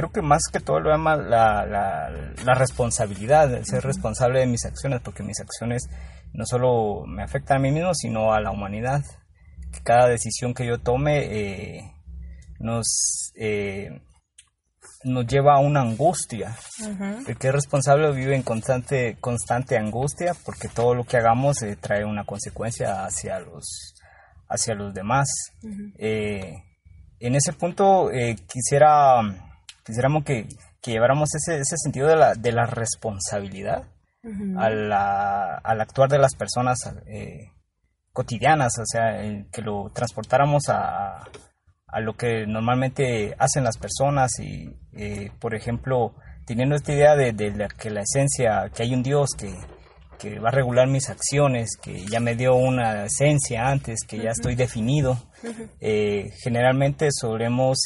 creo 0.00 0.12
que 0.12 0.22
más 0.22 0.44
que 0.50 0.60
todo 0.60 0.80
lo 0.80 0.90
llama 0.90 1.14
la, 1.16 1.66
la, 1.66 2.54
responsabilidad, 2.54 3.48
de 3.48 3.64
ser 3.66 3.84
responsable 3.84 4.40
de 4.40 4.46
mis 4.46 4.64
acciones, 4.64 5.02
porque 5.02 5.22
mis 5.22 5.40
acciones 5.40 5.90
no 6.32 6.46
solo 6.46 7.04
me 7.06 7.22
afectan 7.22 7.58
a 7.58 7.60
mí 7.60 7.70
mismo, 7.70 7.92
sino 7.94 8.32
a 8.32 8.40
la 8.40 8.50
humanidad. 8.50 9.04
cada 9.84 10.08
decisión 10.08 10.54
que 10.54 10.66
yo 10.66 10.78
tome 10.78 11.18
eh, 11.18 11.92
nos, 12.58 13.32
eh, 13.34 14.00
nos 15.04 15.26
lleva 15.26 15.56
a 15.56 15.58
una 15.58 15.82
angustia. 15.82 16.56
El 17.28 17.36
que 17.36 17.48
es 17.48 17.54
responsable 17.54 18.10
vive 18.12 18.34
en 18.34 18.42
constante, 18.42 19.18
constante 19.20 19.76
angustia, 19.76 20.32
porque 20.46 20.68
todo 20.68 20.94
lo 20.94 21.04
que 21.04 21.18
hagamos 21.18 21.60
eh, 21.60 21.76
trae 21.76 22.06
una 22.06 22.24
consecuencia 22.24 23.04
hacia 23.04 23.38
los, 23.40 23.94
hacia 24.48 24.74
los 24.74 24.94
demás. 24.94 25.28
en 25.98 27.34
ese 27.34 27.52
punto 27.52 28.08
quisiera 28.50 29.49
quisiéramos 29.84 30.24
que, 30.24 30.46
que 30.80 30.92
lleváramos 30.92 31.34
ese, 31.34 31.58
ese 31.58 31.76
sentido 31.76 32.08
de 32.08 32.16
la, 32.16 32.34
de 32.34 32.52
la 32.52 32.66
responsabilidad 32.66 33.84
al, 34.58 34.92
al, 34.92 35.80
actuar 35.80 36.10
de 36.10 36.18
las 36.18 36.34
personas 36.34 36.78
eh, 37.06 37.52
cotidianas, 38.12 38.72
o 38.78 38.84
sea, 38.84 39.18
que 39.50 39.62
lo 39.62 39.90
transportáramos 39.94 40.68
a, 40.68 41.24
a, 41.86 42.00
lo 42.00 42.14
que 42.16 42.46
normalmente 42.46 43.34
hacen 43.38 43.64
las 43.64 43.78
personas 43.78 44.38
y, 44.38 44.76
eh, 44.92 45.30
por 45.40 45.54
ejemplo, 45.54 46.14
teniendo 46.44 46.74
esta 46.74 46.92
idea 46.92 47.16
de, 47.16 47.32
de 47.32 47.68
que 47.78 47.88
la 47.90 48.02
esencia, 48.02 48.70
que 48.74 48.82
hay 48.82 48.92
un 48.92 49.02
Dios 49.02 49.30
que, 49.38 49.54
que 50.18 50.38
va 50.38 50.50
a 50.50 50.52
regular 50.52 50.86
mis 50.86 51.08
acciones, 51.08 51.70
que 51.80 52.04
ya 52.06 52.20
me 52.20 52.36
dio 52.36 52.54
una 52.54 53.06
esencia 53.06 53.68
antes, 53.68 54.00
que 54.06 54.18
ya 54.18 54.30
estoy 54.30 54.54
definido. 54.54 55.16
Eh, 55.80 56.30
generalmente 56.42 57.08
solemos 57.10 57.78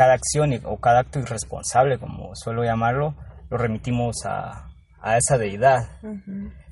cada 0.00 0.14
acción 0.14 0.58
o 0.64 0.78
cada 0.78 1.00
acto 1.00 1.18
irresponsable, 1.18 1.98
como 1.98 2.34
suelo 2.34 2.64
llamarlo, 2.64 3.14
lo 3.50 3.58
remitimos 3.58 4.24
a, 4.24 4.72
esa 5.14 5.36
deidad. 5.36 5.90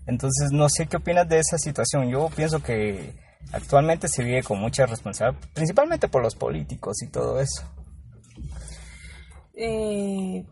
Entonces, 0.07 0.51
no 0.51 0.71
sé 0.71 0.87
qué 0.87 0.97
opinas 0.97 1.29
de 1.29 1.39
esa 1.39 1.59
situación. 1.59 2.09
Yo 2.09 2.31
pienso 2.35 2.63
que 2.63 3.13
actualmente 3.53 4.09
se 4.09 4.25
vive 4.25 4.43
con 4.43 4.59
mucha 4.59 4.87
responsabilidad, 4.87 5.39
principalmente 5.53 6.09
por 6.09 6.23
los 6.23 6.35
políticos 6.37 7.03
y 7.03 7.09
todo 7.09 7.39
eso. 7.39 7.71
Eh, 9.53 10.47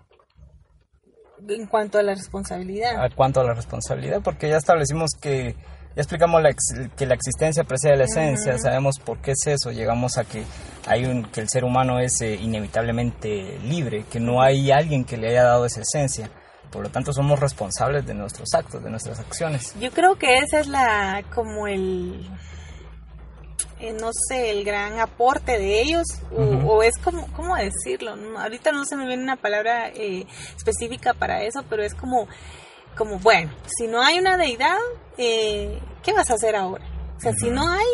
en 1.48 1.66
cuanto 1.68 1.98
a 1.98 2.02
la 2.02 2.14
responsabilidad. 2.14 3.02
A 3.02 3.08
cuanto 3.08 3.40
a 3.40 3.44
la 3.44 3.54
responsabilidad, 3.54 4.20
porque 4.22 4.50
ya 4.50 4.58
establecimos 4.58 5.12
que, 5.18 5.56
ya 5.96 6.02
explicamos 6.02 6.42
la 6.42 6.54
que 6.94 7.06
la 7.06 7.14
existencia 7.14 7.64
precede 7.64 7.96
la 7.96 8.04
esencia, 8.04 8.58
sabemos 8.58 8.98
por 8.98 9.16
qué 9.22 9.30
es 9.30 9.46
eso, 9.46 9.70
llegamos 9.72 10.18
a 10.18 10.24
que 10.24 10.44
hay 10.86 11.06
un, 11.06 11.24
que 11.24 11.40
el 11.40 11.48
ser 11.48 11.64
humano 11.64 11.98
es 11.98 12.20
eh, 12.20 12.34
inevitablemente 12.34 13.58
libre, 13.64 14.04
que 14.04 14.20
no 14.20 14.42
hay 14.42 14.70
alguien 14.70 15.06
que 15.06 15.16
le 15.16 15.30
haya 15.30 15.44
dado 15.44 15.64
esa 15.64 15.80
esencia. 15.80 16.30
Por 16.70 16.82
lo 16.82 16.90
tanto, 16.90 17.14
somos 17.14 17.40
responsables 17.40 18.04
de 18.06 18.12
nuestros 18.12 18.52
actos, 18.52 18.84
de 18.84 18.90
nuestras 18.90 19.20
acciones. 19.20 19.74
Yo 19.80 19.90
creo 19.90 20.16
que 20.16 20.36
esa 20.36 20.60
es 20.60 20.66
la, 20.66 21.24
como 21.34 21.66
el, 21.66 22.28
eh, 23.80 23.94
no 23.98 24.10
sé, 24.28 24.50
el 24.50 24.64
gran 24.64 25.00
aporte 25.00 25.58
de 25.58 25.80
ellos, 25.80 26.04
o, 26.30 26.82
es 26.82 26.98
como, 26.98 27.26
¿cómo 27.32 27.56
decirlo? 27.56 28.14
ahorita 28.38 28.70
no 28.70 28.84
se 28.84 28.96
me 28.96 29.06
viene 29.06 29.22
una 29.22 29.36
palabra 29.36 29.88
eh, 29.88 30.26
específica 30.56 31.14
para 31.14 31.42
eso, 31.42 31.64
pero 31.70 31.82
es 31.82 31.94
como, 31.94 32.28
como, 32.96 33.18
bueno, 33.18 33.52
si 33.66 33.86
no 33.86 34.02
hay 34.02 34.18
una 34.18 34.36
deidad, 34.36 34.78
eh, 35.18 35.80
¿qué 36.02 36.12
vas 36.12 36.30
a 36.30 36.34
hacer 36.34 36.56
ahora? 36.56 36.84
O 37.16 37.20
sea, 37.20 37.32
si 37.32 37.50
no 37.50 37.68
hay, 37.68 37.86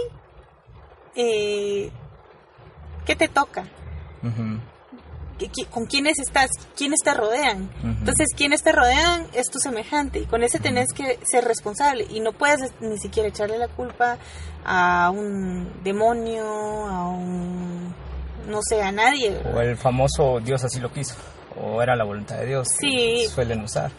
¿qué 3.04 3.16
te 3.16 3.28
toca? 3.28 3.64
con 5.70 5.86
quiénes 5.86 6.18
estás, 6.18 6.50
quiénes 6.76 7.00
te 7.02 7.14
rodean. 7.14 7.70
Entonces, 7.82 8.28
quiénes 8.36 8.62
te 8.62 8.72
rodean 8.72 9.26
es 9.32 9.50
tu 9.50 9.58
semejante 9.58 10.20
y 10.20 10.26
con 10.26 10.42
ese 10.42 10.60
tenés 10.60 10.92
que 10.92 11.18
ser 11.24 11.44
responsable 11.44 12.06
y 12.10 12.20
no 12.20 12.32
puedes 12.32 12.72
ni 12.80 12.98
siquiera 12.98 13.28
echarle 13.28 13.58
la 13.58 13.68
culpa 13.68 14.18
a 14.64 15.10
un 15.10 15.82
demonio, 15.82 16.44
a 16.44 17.08
un 17.08 17.94
no 18.48 18.60
sé, 18.62 18.82
a 18.82 18.92
nadie. 18.92 19.40
O 19.54 19.60
el 19.60 19.76
famoso 19.76 20.40
Dios 20.40 20.62
así 20.64 20.80
lo 20.80 20.92
quiso, 20.92 21.14
o 21.62 21.80
era 21.82 21.96
la 21.96 22.04
voluntad 22.04 22.36
de 22.38 22.46
Dios. 22.46 22.68
Sí. 22.78 23.26
suelen 23.28 23.62
usar. 23.62 23.90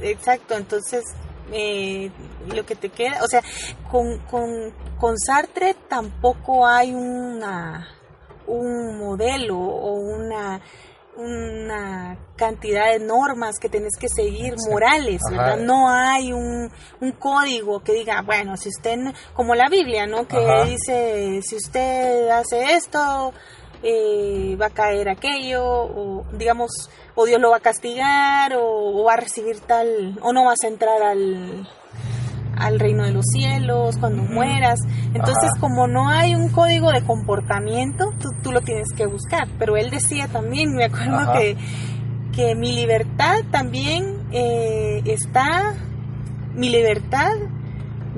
exacto, 0.00 0.54
entonces 0.56 1.04
eh, 1.52 2.10
lo 2.54 2.66
que 2.66 2.74
te 2.74 2.88
queda, 2.88 3.22
o 3.22 3.26
sea, 3.26 3.42
con, 3.90 4.18
con, 4.30 4.72
con 4.98 5.18
Sartre 5.18 5.74
tampoco 5.88 6.66
hay 6.66 6.94
una 6.94 7.88
un 8.46 8.98
modelo 8.98 9.56
o 9.56 9.92
una 9.94 10.60
una 11.16 12.16
cantidad 12.36 12.90
de 12.90 12.98
normas 12.98 13.58
que 13.58 13.68
tenés 13.68 13.96
que 13.98 14.08
seguir 14.08 14.54
morales, 14.70 15.20
¿verdad? 15.30 15.58
No 15.58 15.90
hay 15.90 16.32
un, 16.32 16.70
un, 17.00 17.12
código 17.12 17.80
que 17.80 17.92
diga, 17.92 18.22
bueno, 18.22 18.56
si 18.56 18.70
usted, 18.70 18.96
como 19.34 19.54
la 19.54 19.68
Biblia, 19.68 20.06
¿no? 20.06 20.26
Que 20.26 20.38
dice, 20.64 21.40
si 21.42 21.56
usted 21.56 22.30
hace 22.30 22.74
esto, 22.74 23.34
eh, 23.82 24.56
va 24.60 24.66
a 24.66 24.70
caer 24.70 25.08
aquello, 25.08 25.64
o 25.64 26.24
digamos, 26.32 26.70
o 27.14 27.24
Dios 27.26 27.40
lo 27.40 27.50
va 27.50 27.58
a 27.58 27.60
castigar, 27.60 28.54
o 28.56 29.04
va 29.04 29.14
a 29.14 29.16
recibir 29.16 29.60
tal, 29.60 30.18
o 30.22 30.32
no 30.32 30.44
vas 30.44 30.62
a 30.64 30.68
entrar 30.68 31.02
al, 31.02 31.68
al 32.56 32.78
reino 32.78 33.04
de 33.04 33.12
los 33.12 33.24
cielos, 33.26 33.96
cuando 33.98 34.22
mueras. 34.22 34.78
Entonces, 35.14 35.50
como 35.60 35.86
no 35.86 36.08
hay 36.08 36.34
un 36.34 36.48
código 36.48 36.90
de 36.90 37.02
comportamiento, 37.04 38.12
tú, 38.42 38.52
lo 38.52 38.60
tienes 38.60 38.88
que 38.96 39.06
buscar. 39.06 39.48
Pero 39.58 39.76
él 39.76 39.90
decía 39.90 40.28
también, 40.28 40.74
me 40.74 40.84
acuerdo 40.84 41.32
que, 41.32 41.56
que 42.34 42.54
mi 42.54 42.72
libertad 42.72 43.38
también 43.50 44.28
eh, 44.32 45.02
está, 45.04 45.74
mi 46.54 46.70
libertad 46.70 47.32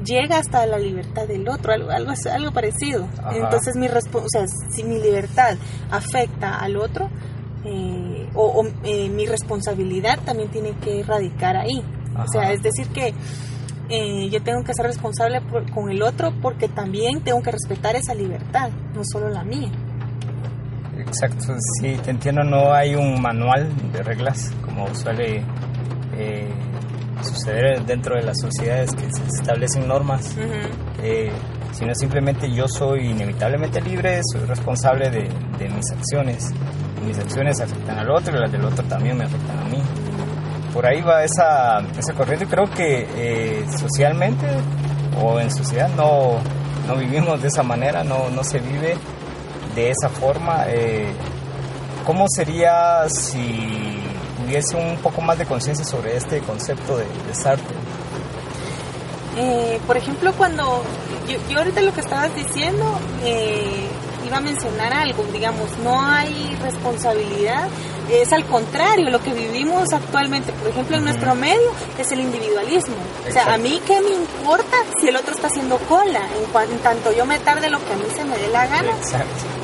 llega 0.02 0.38
hasta 0.38 0.66
la 0.66 0.78
libertad 0.78 1.26
del 1.28 1.48
otro, 1.48 1.72
algo, 1.72 1.90
algo, 1.90 2.12
algo 2.32 2.52
parecido. 2.52 3.06
Entonces, 3.32 3.76
mi, 3.76 3.86
o 3.86 4.28
sea, 4.28 4.46
si 4.70 4.84
mi 4.84 5.00
libertad 5.00 5.56
afecta 5.90 6.58
al 6.58 6.76
otro, 6.76 7.10
eh, 7.64 8.28
o, 8.34 8.64
eh, 8.84 9.08
mi 9.08 9.26
responsabilidad 9.26 10.18
también 10.24 10.50
tiene 10.50 10.72
que 10.78 11.02
radicar 11.02 11.56
ahí. 11.56 11.82
O 12.16 12.28
sea, 12.28 12.52
es 12.52 12.62
decir 12.62 12.88
que 12.88 13.14
eh, 13.88 14.28
yo 14.30 14.42
tengo 14.42 14.62
que 14.64 14.72
ser 14.72 14.86
responsable 14.86 15.42
con 15.72 15.90
el 15.90 16.02
otro 16.02 16.32
porque 16.40 16.68
también 16.68 17.20
tengo 17.22 17.42
que 17.42 17.50
respetar 17.50 17.96
esa 17.96 18.14
libertad, 18.14 18.70
no 18.94 19.02
solo 19.04 19.28
la 19.28 19.44
mía. 19.44 19.70
Exacto, 20.98 21.54
sí, 21.80 21.96
te 22.02 22.10
entiendo, 22.10 22.44
no 22.44 22.72
hay 22.72 22.94
un 22.94 23.20
manual 23.20 23.70
de 23.92 24.02
reglas 24.02 24.52
como 24.64 24.92
suele 24.94 25.42
eh, 26.16 26.48
suceder 27.24 27.84
dentro 27.84 28.16
de 28.16 28.22
las 28.22 28.38
sociedades 28.40 28.90
que 28.94 29.10
se 29.12 29.24
establecen 29.40 29.88
normas, 29.88 30.36
eh, 31.02 31.30
sino 31.72 31.94
simplemente 31.94 32.50
yo 32.52 32.68
soy 32.68 33.10
inevitablemente 33.10 33.80
libre, 33.80 34.20
soy 34.32 34.42
responsable 34.42 35.10
de, 35.10 35.28
de 35.58 35.68
mis 35.68 35.90
acciones, 35.90 36.50
mis 37.04 37.18
acciones 37.18 37.60
afectan 37.60 37.98
al 37.98 38.10
otro 38.10 38.36
y 38.36 38.40
las 38.40 38.52
del 38.52 38.64
otro 38.64 38.84
también 38.86 39.18
me 39.18 39.24
afectan 39.24 39.58
a 39.58 39.64
mí 39.64 39.82
por 40.74 40.84
ahí 40.84 41.00
va 41.00 41.22
esa, 41.22 41.78
esa 41.96 42.12
corriente. 42.14 42.46
Creo 42.46 42.64
que 42.64 43.06
eh, 43.16 43.64
socialmente 43.78 44.44
o 45.22 45.38
en 45.38 45.50
sociedad 45.50 45.88
no, 45.96 46.40
no 46.88 46.96
vivimos 46.96 47.40
de 47.40 47.48
esa 47.48 47.62
manera, 47.62 48.02
no, 48.02 48.28
no 48.30 48.42
se 48.42 48.58
vive 48.58 48.96
de 49.76 49.90
esa 49.90 50.08
forma. 50.08 50.64
Eh, 50.66 51.12
¿Cómo 52.04 52.26
sería 52.28 53.08
si 53.08 53.93
hubiese 54.44 54.76
un 54.76 54.96
poco 54.98 55.20
más 55.20 55.38
de 55.38 55.46
conciencia 55.46 55.84
sobre 55.84 56.16
este 56.16 56.40
concepto 56.40 56.96
de, 56.96 57.06
Sartre? 57.32 57.76
Eh, 59.36 59.80
por 59.86 59.96
ejemplo, 59.96 60.32
cuando 60.34 60.82
yo, 61.28 61.38
yo, 61.50 61.58
ahorita 61.58 61.80
lo 61.80 61.92
que 61.92 62.00
estabas 62.00 62.34
diciendo, 62.36 62.98
iba 64.26 64.36
a 64.36 64.40
mencionar 64.40 64.92
algo, 64.92 65.24
digamos, 65.32 65.76
no 65.82 66.00
hay 66.00 66.56
responsabilidad 66.62 67.68
es 68.10 68.32
al 68.32 68.44
contrario, 68.44 69.10
lo 69.10 69.20
que 69.20 69.32
vivimos 69.32 69.92
actualmente, 69.92 70.52
por 70.52 70.68
ejemplo, 70.68 70.96
en 70.96 71.04
nuestro 71.04 71.34
medio, 71.34 71.72
es 71.98 72.12
el 72.12 72.20
individualismo. 72.20 72.96
O 73.28 73.32
sea, 73.32 73.54
a 73.54 73.58
mí 73.58 73.80
qué 73.86 74.00
me 74.00 74.10
importa 74.10 74.76
si 75.00 75.08
el 75.08 75.16
otro 75.16 75.34
está 75.34 75.46
haciendo 75.46 75.78
cola, 75.78 76.20
en, 76.38 76.50
cuanto, 76.52 76.74
tanto 76.76 77.12
yo 77.12 77.24
me 77.26 77.38
tarde 77.38 77.70
lo 77.70 77.78
que 77.78 77.92
a 77.92 77.96
mí 77.96 78.04
se 78.14 78.24
me 78.24 78.36
dé 78.36 78.48
la 78.48 78.66
gana. 78.66 78.92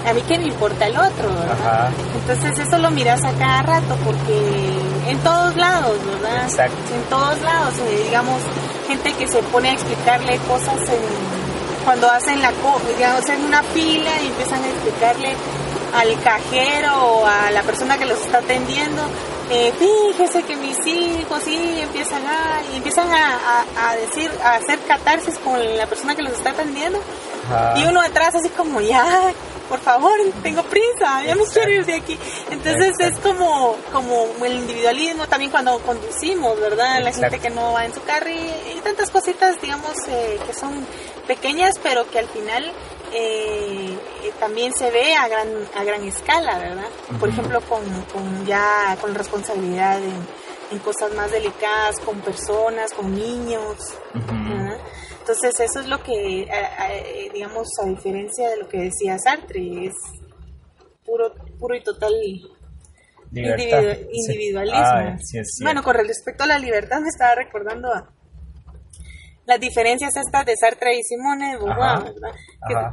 A 0.07 0.15
mí 0.15 0.23
qué 0.27 0.39
me 0.39 0.47
importa 0.47 0.87
el 0.87 0.97
otro, 0.97 1.29
¿verdad? 1.29 1.91
Entonces 2.15 2.67
eso 2.67 2.79
lo 2.79 2.91
miras 2.91 3.23
a 3.25 3.33
cada 3.33 3.63
rato 3.63 3.97
porque 4.05 4.81
en 5.07 5.19
todos 5.19 5.57
lados, 5.57 5.99
¿verdad? 6.07 6.49
En 6.69 7.03
todos 7.11 7.41
lados, 7.43 7.75
eh, 7.79 8.05
digamos, 8.05 8.41
gente 8.89 9.13
que 9.13 9.29
se 9.29 9.43
pone 9.43 9.71
a 9.71 9.73
explicarle 9.75 10.39
cosas 10.49 10.81
en 10.89 11.41
cuando 11.85 12.11
hacen 12.11 12.41
la 12.43 12.53
digamos 12.97 13.29
en 13.29 13.45
una 13.45 13.63
fila 13.63 14.11
y 14.23 14.27
empiezan 14.27 14.63
a 14.63 14.69
explicarle 14.69 15.35
al 15.95 16.23
cajero 16.23 16.93
o 17.05 17.27
a 17.27 17.51
la 17.51 17.63
persona 17.63 17.99
que 17.99 18.07
los 18.07 18.21
está 18.21 18.39
atendiendo, 18.39 19.03
eh, 19.51 19.73
fíjese 19.77 20.45
que 20.45 20.55
mis 20.55 20.79
hijos 20.87 21.43
sí 21.43 21.81
empiezan 21.81 22.23
a, 22.25 22.63
y 22.73 22.77
empiezan 22.77 23.09
a, 23.11 23.97
decir, 23.97 24.31
a 24.45 24.55
hacer 24.55 24.79
catarsis 24.87 25.39
con 25.39 25.59
la 25.77 25.87
persona 25.87 26.15
que 26.15 26.23
los 26.23 26.33
está 26.35 26.51
atendiendo. 26.51 27.01
Y 27.77 27.85
uno 27.85 28.01
atrás 28.01 28.37
así 28.37 28.49
como, 28.51 28.81
ya, 28.81 29.33
por 29.69 29.81
favor, 29.81 30.13
tengo 30.45 30.63
prisa, 30.63 31.25
ya 31.25 31.35
me 31.35 31.45
quiero 31.45 31.73
ir 31.73 31.85
de 31.85 31.95
aquí. 31.95 32.17
Entonces 32.51 32.95
es 33.01 33.19
como, 33.19 33.77
como 33.93 34.27
el 34.45 34.55
individualismo 34.55 35.27
también 35.27 35.51
cuando 35.51 35.81
conducimos, 35.81 36.59
¿verdad? 36.61 37.01
La 37.03 37.13
gente 37.13 37.41
que 37.41 37.51
no 37.51 37.73
va 37.73 37.85
en 37.85 37.93
su 37.93 38.03
carro 38.03 38.31
y, 38.31 38.81
tantas 38.85 39.11
cositas, 39.11 39.61
digamos, 39.61 39.93
eh, 40.09 40.39
que 40.47 40.55
son 40.55 40.87
pequeñas, 41.27 41.79
pero 41.83 42.09
que 42.09 42.21
al 42.21 42.27
final 42.29 42.73
eh, 43.13 43.99
también 44.39 44.73
se 44.73 44.91
ve 44.91 45.15
a 45.15 45.29
gran, 45.29 45.49
a 45.75 45.85
gran 45.85 46.03
escala, 46.05 46.59
¿verdad? 46.59 46.89
Por 47.19 47.29
ejemplo, 47.29 47.61
con, 47.63 47.83
con, 48.13 48.47
ya 48.47 48.97
con 49.01 49.15
responsabilidad 49.15 50.01
en, 50.03 50.79
cosas 50.85 51.13
más 51.15 51.33
delicadas, 51.33 51.99
con 51.99 52.21
personas, 52.21 52.93
con 52.93 53.13
niños. 53.13 53.77
Entonces 55.19 55.59
eso 55.59 55.81
es 55.81 55.89
lo 55.89 56.01
que, 56.03 56.49
digamos, 57.35 57.67
a 57.83 57.87
diferencia 57.89 58.51
de 58.51 58.59
lo 58.59 58.69
que 58.69 58.79
decía 58.79 59.19
Sartre, 59.19 59.87
es 59.87 59.95
puro, 61.05 61.35
puro 61.59 61.75
y 61.75 61.83
total 61.83 62.13
individualismo. 63.33 64.79
Ah, 64.81 65.17
bueno, 65.63 65.83
con 65.83 65.95
respecto 65.97 66.45
a 66.45 66.47
la 66.47 66.59
libertad 66.59 67.01
me 67.01 67.09
estaba 67.09 67.35
recordando 67.35 67.93
a 67.93 68.13
las 69.47 69.59
diferencias 69.59 70.17
estas 70.17 70.47
de 70.47 70.57
Sartre 70.57 70.97
y 70.97 71.03
Simone 71.03 71.57
¿verdad? 71.57 72.13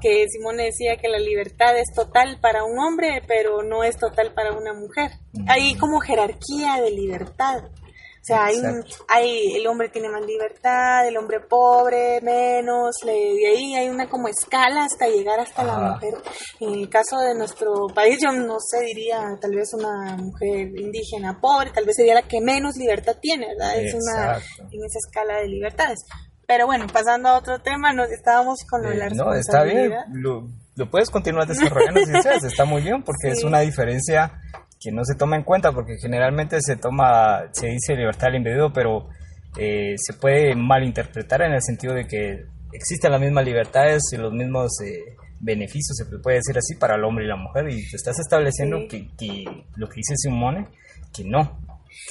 Que, 0.01 0.25
Simone 0.27 0.65
decía 0.65 0.97
que 0.97 1.07
la 1.07 1.19
libertad 1.19 1.77
es 1.77 1.93
total 1.93 2.39
para 2.41 2.63
un 2.63 2.79
hombre, 2.79 3.21
pero 3.27 3.63
no 3.63 3.83
es 3.83 3.97
total 3.97 4.33
para 4.33 4.53
una 4.53 4.73
mujer. 4.73 5.11
Hay 5.47 5.75
como 5.75 5.99
jerarquía 5.99 6.81
de 6.81 6.91
libertad. 6.91 7.63
O 7.65 8.25
sea, 8.27 8.45
hay, 8.45 8.61
hay, 9.07 9.55
el 9.55 9.67
hombre 9.67 9.87
tiene 9.87 10.09
más 10.09 10.25
libertad, 10.25 11.07
el 11.07 11.15
hombre 11.15 11.39
pobre 11.39 12.19
menos, 12.19 12.97
le, 13.05 13.13
de 13.13 13.47
ahí 13.47 13.75
hay 13.75 13.87
una 13.87 14.09
como 14.09 14.27
escala 14.27 14.83
hasta 14.83 15.07
llegar 15.07 15.39
hasta 15.39 15.63
la 15.63 15.79
mujer. 15.79 16.15
En 16.59 16.73
el 16.73 16.89
caso 16.89 17.19
de 17.19 17.35
nuestro 17.35 17.87
país, 17.95 18.17
yo 18.21 18.33
no 18.33 18.57
sé, 18.59 18.83
diría 18.83 19.37
tal 19.39 19.55
vez 19.55 19.73
una 19.73 20.17
mujer 20.17 20.77
indígena 20.77 21.39
pobre, 21.39 21.71
tal 21.71 21.85
vez 21.85 21.95
sería 21.95 22.15
la 22.15 22.23
que 22.23 22.41
menos 22.41 22.75
libertad 22.75 23.15
tiene, 23.21 23.47
¿verdad? 23.47 23.79
Es 23.79 23.93
una 23.93 24.35
en 24.35 24.83
esa 24.83 24.99
escala 25.07 25.37
de 25.37 25.47
libertades 25.47 25.99
Pero 26.47 26.65
bueno, 26.65 26.87
pasando 26.91 27.27
a 27.29 27.37
otro 27.37 27.59
tema, 27.59 27.91
nos 27.93 28.09
estábamos 28.09 28.59
con 28.69 28.81
lo 28.81 28.89
de 28.89 28.95
la 28.95 29.09
no, 29.09 29.33
está 29.33 29.63
bien. 29.63 29.91
Lo, 30.13 30.47
lo 30.77 30.89
puedes 30.89 31.09
continuar 31.09 31.45
desarrollando 31.45 31.99
si 32.05 32.11
deseas. 32.11 32.43
Está 32.45 32.63
muy 32.63 32.81
bien 32.81 33.03
porque 33.03 33.29
es 33.31 33.43
una 33.43 33.59
diferencia 33.59 34.31
que 34.79 34.91
no 34.91 35.03
se 35.03 35.15
toma 35.15 35.35
en 35.35 35.43
cuenta 35.43 35.73
porque 35.73 35.97
generalmente 36.01 36.61
se 36.61 36.77
toma, 36.77 37.43
se 37.51 37.67
dice 37.67 37.95
libertad 37.95 38.27
del 38.27 38.37
individuo, 38.37 38.71
pero 38.71 39.09
eh, 39.57 39.95
se 39.97 40.13
puede 40.13 40.55
malinterpretar 40.55 41.41
en 41.41 41.51
el 41.53 41.61
sentido 41.61 41.93
de 41.93 42.07
que 42.07 42.45
existen 42.71 43.11
las 43.11 43.19
mismas 43.19 43.43
libertades 43.43 44.03
y 44.13 44.17
los 44.17 44.31
mismos 44.31 44.71
eh, 44.85 45.15
beneficios, 45.41 45.97
se 45.97 46.05
puede 46.19 46.37
decir 46.37 46.57
así, 46.57 46.75
para 46.75 46.95
el 46.95 47.03
hombre 47.03 47.25
y 47.25 47.27
la 47.27 47.35
mujer. 47.35 47.67
Y 47.69 47.89
te 47.89 47.97
estás 47.97 48.19
estableciendo 48.19 48.77
Sí. 48.81 48.87
que, 48.87 49.07
que 49.17 49.43
lo 49.75 49.87
que 49.89 49.95
dice 49.97 50.13
Simone, 50.15 50.67
que 51.13 51.23
no. 51.25 51.59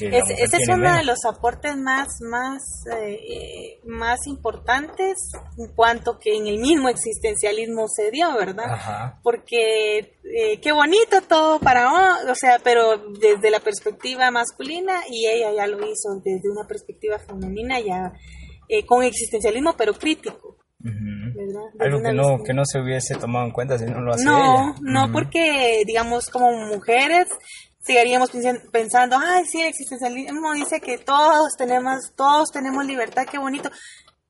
Es- 0.01 0.31
ese 0.31 0.57
es 0.57 0.69
uno 0.69 0.95
de 0.97 1.05
los 1.05 1.25
aportes 1.25 1.77
más, 1.77 2.09
más, 2.21 2.63
eh, 2.99 3.81
más 3.85 4.27
importantes 4.27 5.17
en 5.59 5.75
cuanto 5.75 6.19
que 6.19 6.35
en 6.37 6.47
el 6.47 6.59
mismo 6.59 6.89
existencialismo 6.89 7.87
se 7.89 8.11
dio, 8.11 8.35
¿verdad? 8.37 8.71
Ajá. 8.73 9.21
Porque 9.23 9.99
eh, 10.25 10.61
qué 10.61 10.73
bonito 10.73 11.21
todo 11.29 11.59
para, 11.61 11.89
o 12.31 12.35
sea, 12.35 12.59
pero 12.63 12.99
desde 13.21 13.51
la 13.51 13.61
perspectiva 13.61 14.31
masculina 14.31 15.01
y 15.11 15.27
ella 15.27 15.53
ya 15.53 15.67
lo 15.67 15.79
hizo 15.79 16.21
desde 16.25 16.51
una 16.51 16.67
perspectiva 16.67 17.19
femenina, 17.19 17.81
ya 17.81 18.13
eh, 18.69 18.85
con 18.85 19.03
existencialismo, 19.05 19.75
pero 19.77 19.95
crítico. 19.95 20.57
¿verdad? 20.79 21.63
Desde 21.75 21.85
Algo 21.85 22.03
que 22.03 22.13
no, 22.13 22.45
que 22.45 22.53
no 22.55 22.65
se 22.65 22.81
hubiese 22.81 23.15
tomado 23.17 23.47
en 23.47 23.51
cuenta 23.53 23.77
si 23.79 23.87
no 23.87 24.01
lo 24.01 24.13
hace 24.13 24.25
no, 24.25 24.39
ella. 24.39 24.75
no, 24.83 25.11
porque, 25.13 25.83
digamos, 25.85 26.29
como 26.31 26.51
mujeres, 26.67 27.27
seguiríamos 27.87 28.31
pensan- 28.33 28.63
pensando, 28.73 29.17
ay, 29.19 29.45
sí, 29.47 29.61
el 29.63 29.69
existencialismo 29.69 30.53
dice 30.53 30.81
que 30.81 30.99
todos 30.99 31.57
tenemos, 31.57 32.13
todos 32.17 32.51
tenemos 32.51 32.85
libertad, 32.85 33.27
qué 33.31 33.39
bonito. 33.39 33.71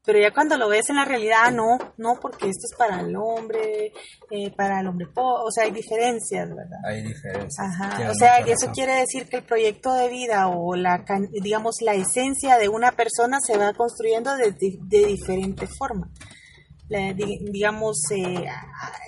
Pero 0.05 0.21
ya 0.21 0.31
cuando 0.33 0.57
lo 0.57 0.69
ves 0.69 0.89
en 0.89 0.95
la 0.97 1.05
realidad, 1.05 1.39
ah, 1.47 1.51
no, 1.51 1.79
no, 1.97 2.21
porque 2.21 2.47
esto 2.49 2.67
es 2.71 2.77
para 2.79 3.01
el 3.01 3.17
hombre, 3.17 3.91
eh, 4.31 4.53
para 4.57 4.79
el 4.79 4.87
hombre 4.87 5.09
pobre, 5.13 5.43
o 5.45 5.51
sea, 5.51 5.65
hay 5.65 5.73
diferencias, 5.73 6.49
¿verdad? 6.49 6.79
Hay 6.87 7.03
diferencias. 7.03 7.59
Ajá, 7.59 8.09
o 8.09 8.15
sea, 8.15 8.47
y 8.47 8.53
eso 8.53 8.71
quiere 8.73 8.93
decir 9.01 9.29
que 9.29 9.39
el 9.39 9.43
proyecto 9.43 9.93
de 9.95 10.09
vida 10.09 10.47
o 10.47 10.77
la, 10.77 11.05
digamos, 11.43 11.79
la 11.81 11.95
esencia 11.95 12.57
de 12.57 12.69
una 12.69 12.93
persona 12.93 13.39
se 13.45 13.59
va 13.59 13.73
construyendo 13.73 14.37
de, 14.37 14.53
de 14.53 15.07
diferente 15.07 15.67
forma. 15.77 16.09
La- 16.89 17.13
di- 17.13 17.39
digamos, 17.51 17.99
eh, 18.15 18.47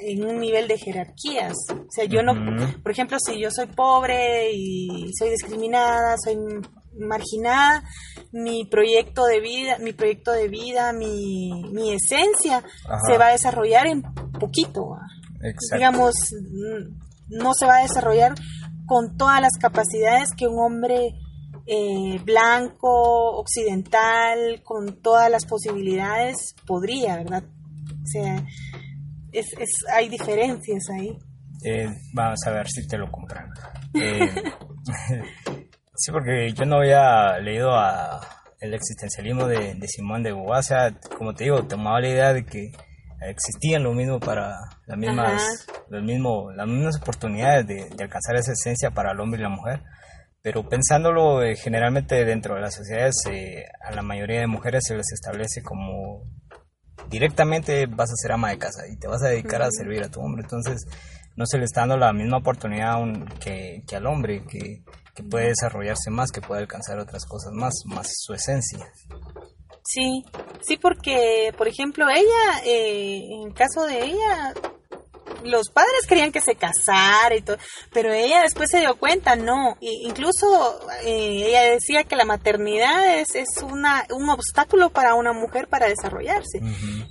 en 0.03 0.25
un 0.25 0.41
nivel 0.41 0.67
de 0.67 0.79
jerarquías. 0.79 1.55
O 1.71 1.87
sea, 1.91 2.05
yo 2.07 2.23
no, 2.23 2.35
por 2.83 2.91
ejemplo, 2.93 3.19
si 3.25 3.41
yo 3.41 3.51
soy 3.51 3.67
pobre 3.67 4.51
y 4.53 5.11
soy 5.17 5.31
discriminada, 5.31 6.17
soy 6.23 6.37
marginada, 6.99 7.85
mi 8.33 8.65
proyecto 8.65 9.25
de 9.27 9.41
vida, 9.41 9.79
mi 9.79 9.93
proyecto 9.93 10.33
de 10.33 10.49
vida, 10.49 10.93
mi, 10.93 11.51
mi 11.73 11.93
esencia 11.93 12.59
Ajá. 12.87 13.01
se 13.07 13.17
va 13.19 13.29
a 13.29 13.33
desarrollar 13.33 13.87
en 13.87 14.03
poquito. 14.41 14.97
digamos, 15.73 16.15
no 17.29 17.55
se 17.55 17.67
va 17.67 17.77
a 17.79 17.83
desarrollar 17.83 18.35
con 18.87 19.17
todas 19.17 19.41
las 19.41 19.53
capacidades 19.61 20.31
que 20.37 20.49
un 20.49 20.59
hombre 20.59 21.11
eh, 21.67 22.19
blanco, 22.25 23.39
occidental, 23.39 24.63
con 24.65 25.01
todas 25.03 25.31
las 25.31 25.45
posibilidades 25.47 26.55
podría, 26.67 27.17
¿verdad? 27.19 27.45
O 28.09 28.23
sea, 28.23 28.37
es, 29.33 29.47
es- 29.59 29.85
hay 29.93 30.09
diferencias 30.09 30.85
ahí. 30.91 31.17
Eh, 31.65 31.89
vamos 32.15 32.39
a 32.47 32.51
ver 32.53 32.69
si 32.69 32.87
te 32.87 32.97
lo 32.97 33.11
comprendo. 33.11 33.55
Eh, 33.95 34.31
sí, 35.97 36.13
porque 36.13 36.53
yo 36.53 36.65
no 36.65 36.77
había 36.77 37.39
leído 37.41 37.75
a 37.75 38.21
el 38.61 38.75
existencialismo 38.75 39.47
de, 39.47 39.75
de 39.75 39.89
Simón 39.89 40.23
de 40.23 40.33
Beauvoir. 40.33 40.61
O 40.61 40.63
sea, 40.63 40.93
como 41.17 41.35
te 41.35 41.45
digo, 41.45 41.65
tomaba 41.65 42.01
la 42.01 42.09
idea 42.09 42.33
de 42.33 42.45
que 42.45 42.71
existían 43.29 43.83
lo 43.83 43.93
mismo 43.93 44.21
para 44.21 44.55
las 44.87 44.97
mismas, 44.99 45.67
los 45.91 46.03
mismo, 46.03 46.51
las 46.53 46.67
mismas 46.67 46.97
oportunidades 46.97 47.67
de, 47.67 47.89
de 47.97 48.05
alcanzar 48.05 48.37
esa 48.37 48.53
esencia 48.53 48.91
para 48.91 49.13
el 49.13 49.21
hombre 49.21 49.41
y 49.41 49.43
la 49.43 49.49
mujer. 49.49 49.83
Pero 50.41 50.69
pensándolo 50.69 51.43
eh, 51.43 51.57
generalmente 51.57 52.25
dentro 52.25 52.55
de 52.55 52.61
las 52.61 52.75
sociedades, 52.75 53.17
eh, 53.31 53.65
a 53.85 53.93
la 53.93 54.03
mayoría 54.03 54.41
de 54.41 54.47
mujeres 54.47 54.85
se 54.87 54.95
les 54.97 55.11
establece 55.13 55.63
como 55.63 56.23
directamente 57.09 57.87
vas 57.87 58.11
a 58.11 58.17
ser 58.17 58.33
ama 58.33 58.51
de 58.51 58.59
casa 58.59 58.83
y 58.91 58.97
te 58.97 59.09
vas 59.09 59.23
a 59.23 59.29
dedicar 59.29 59.63
a 59.63 59.71
servir 59.71 60.03
a 60.03 60.11
tu 60.11 60.21
hombre. 60.21 60.43
Entonces, 60.43 60.87
no 61.37 61.47
se 61.47 61.59
le 61.59 61.65
está 61.65 61.81
dando 61.83 61.97
la 61.97 62.13
misma 62.13 62.39
oportunidad 62.39 63.01
un- 63.01 63.27
que, 63.41 63.83
que 63.87 63.97
al 63.97 64.07
hombre, 64.07 64.45
que, 64.49 64.83
que 65.15 65.23
puede 65.23 65.49
desarrollarse 65.49 66.11
más, 66.11 66.31
que 66.33 66.41
puede 66.41 66.63
alcanzar 66.63 66.99
otras 66.99 67.25
cosas 67.27 67.53
más, 67.53 67.75
más 67.87 68.09
su 68.13 68.35
esencia. 68.35 68.87
Sí, 69.85 70.25
sí, 70.61 70.77
porque, 70.77 71.53
por 71.57 71.67
ejemplo, 71.67 72.07
ella, 72.11 72.63
eh, 72.67 73.23
en 73.43 73.53
caso 73.53 73.87
de 73.87 74.05
ella, 74.05 74.53
los 75.45 75.71
padres 75.71 76.07
querían 76.09 76.33
que 76.33 76.41
se 76.41 76.55
casara 76.57 77.35
y 77.37 77.43
todo, 77.43 77.57
pero 77.93 78.13
ella 78.13 78.43
después 78.43 78.71
se 78.71 78.81
dio 78.81 78.97
cuenta, 78.97 79.37
no, 79.37 79.77
y 79.81 80.07
incluso 80.07 80.81
eh, 81.05 81.45
ella 81.49 81.63
decía 81.63 82.05
que 82.05 82.17
la 82.17 82.25
maternidad 82.25 83.19
es, 83.19 83.35
es 83.35 83.63
una, 83.63 84.05
un 84.11 84.29
obstáculo 84.31 84.91
para 84.91 85.15
una 85.15 85.33
mujer 85.33 85.69
para 85.69 85.87
desarrollarse, 85.89 86.61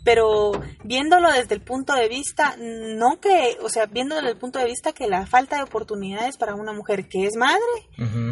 pero 0.03 0.51
viéndolo 0.83 1.31
desde 1.31 1.55
el 1.55 1.61
punto 1.61 1.93
de 1.93 2.07
vista, 2.07 2.55
no 2.57 3.19
que, 3.19 3.57
o 3.61 3.69
sea, 3.69 3.85
viéndolo 3.85 4.21
desde 4.21 4.33
el 4.33 4.39
punto 4.39 4.59
de 4.59 4.65
vista 4.65 4.93
que 4.93 5.07
la 5.07 5.25
falta 5.25 5.57
de 5.57 5.63
oportunidades 5.63 6.37
para 6.37 6.55
una 6.55 6.73
mujer 6.73 7.07
que 7.07 7.25
es 7.25 7.35
madre, 7.35 7.61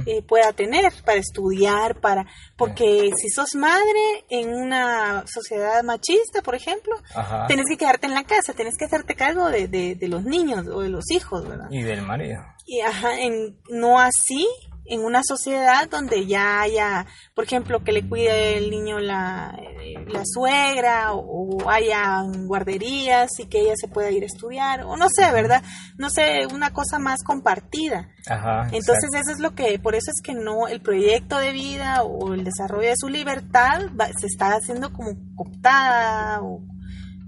eh, 0.05 0.21
pueda 0.21 0.53
tener 0.53 0.91
para 1.03 1.19
estudiar, 1.19 1.99
para 1.99 2.25
porque 2.57 3.11
si 3.17 3.29
sos 3.29 3.55
madre 3.55 4.25
en 4.29 4.53
una 4.53 5.23
sociedad 5.27 5.83
machista, 5.83 6.41
por 6.41 6.55
ejemplo, 6.55 6.95
Ajá. 7.13 7.47
tenés 7.47 7.65
que 7.69 7.77
quedarte 7.77 8.07
en 8.07 8.13
la 8.13 8.23
casa, 8.23 8.53
tenés 8.53 8.75
que 8.77 8.85
hacerte 8.85 9.15
cargo 9.15 9.49
de, 9.49 9.67
de- 9.67 9.84
de 9.93 10.07
los 10.07 10.23
niños 10.23 10.65
o 10.67 10.81
de 10.81 10.89
los 10.89 11.03
hijos, 11.11 11.47
¿verdad? 11.47 11.67
Y 11.69 11.83
del 11.83 12.01
marido. 12.01 12.41
Y 12.65 12.79
ajá, 12.81 13.19
en, 13.19 13.59
no 13.69 13.99
así 13.99 14.47
en 14.87 15.03
una 15.03 15.21
sociedad 15.23 15.89
donde 15.89 16.27
ya 16.27 16.61
haya, 16.61 17.07
por 17.33 17.43
ejemplo, 17.45 17.83
que 17.83 17.91
le 17.91 18.07
cuide 18.07 18.55
el 18.57 18.69
niño 18.69 18.99
la, 18.99 19.55
eh, 19.81 19.95
la 20.07 20.21
suegra 20.23 21.11
o, 21.13 21.57
o 21.57 21.69
haya 21.71 22.21
guarderías 22.45 23.31
y 23.39 23.45
que 23.47 23.61
ella 23.61 23.73
se 23.75 23.87
pueda 23.87 24.11
ir 24.11 24.21
a 24.21 24.27
estudiar 24.27 24.81
o 24.83 24.95
no 24.95 25.07
sé, 25.09 25.31
¿verdad? 25.31 25.63
No 25.97 26.11
sé, 26.11 26.45
una 26.53 26.71
cosa 26.71 26.99
más 26.99 27.23
compartida. 27.23 28.09
Ajá. 28.27 28.67
Entonces 28.71 29.05
exacto. 29.05 29.17
eso 29.21 29.31
es 29.31 29.39
lo 29.39 29.55
que, 29.55 29.79
por 29.79 29.95
eso 29.95 30.11
es 30.11 30.21
que 30.23 30.35
no, 30.35 30.67
el 30.67 30.81
proyecto 30.81 31.39
de 31.39 31.51
vida 31.51 32.03
o 32.03 32.33
el 32.35 32.43
desarrollo 32.43 32.89
de 32.89 32.95
su 32.97 33.09
libertad 33.09 33.81
va- 33.99 34.09
se 34.19 34.27
está 34.27 34.49
haciendo 34.55 34.93
como 34.93 35.13
cooptada 35.35 36.41
o 36.43 36.61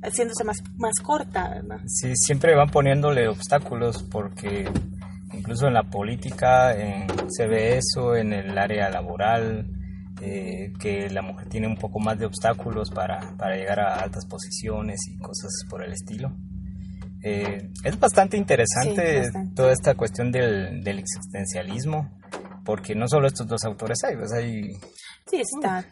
haciéndose 0.04 0.44
más, 0.44 0.58
más 0.78 0.94
corta, 1.04 1.50
¿verdad? 1.50 1.80
Sí, 1.88 2.12
siempre 2.16 2.56
van 2.56 2.70
poniéndole 2.70 3.28
obstáculos 3.28 4.04
porque 4.04 4.70
incluso 5.34 5.68
en 5.68 5.74
la 5.74 5.84
política 5.84 6.76
se 7.28 7.48
ve 7.48 7.78
eso, 7.78 8.16
en 8.16 8.34
el 8.34 8.58
área 8.58 8.90
laboral, 8.90 9.68
eh, 10.22 10.74
que 10.80 11.10
la 11.10 11.22
mujer 11.22 11.48
tiene 11.50 11.68
un 11.68 11.78
poco 11.78 12.00
más 12.00 12.18
de 12.18 12.26
obstáculos 12.26 12.90
para, 12.90 13.36
para 13.38 13.56
llegar 13.56 13.80
a 13.80 14.02
altas 14.02 14.26
posiciones 14.26 15.00
y 15.08 15.18
cosas 15.20 15.52
por 15.70 15.84
el 15.84 15.92
estilo. 15.94 16.34
Eh, 17.24 17.72
es 17.84 18.00
bastante 18.00 18.38
interesante 18.38 19.14
Sí, 19.16 19.20
bastante. 19.26 19.56
toda 19.56 19.72
esta 19.74 19.96
cuestión 19.96 20.32
del, 20.32 20.84
del 20.84 21.00
existencialismo, 21.00 22.10
porque 22.64 22.96
no 22.96 23.08
solo 23.08 23.28
estos 23.28 23.48
dos 23.48 23.64
autores 23.66 23.98
hay, 24.04 24.16
pues 24.16 24.32
hay 24.34 24.72
Sí, 25.30 25.42
está, 25.42 25.86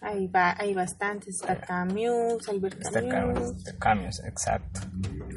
hay, 0.00 0.26
ba- 0.28 0.54
hay 0.58 0.74
bastantes, 0.74 1.36
está 1.40 1.58
Camus, 1.60 2.48
Albert 2.48 2.78
está 2.80 3.00
Camus, 3.00 3.38
Camus, 3.38 3.64
Camus, 3.78 4.20
exacto. 4.24 4.80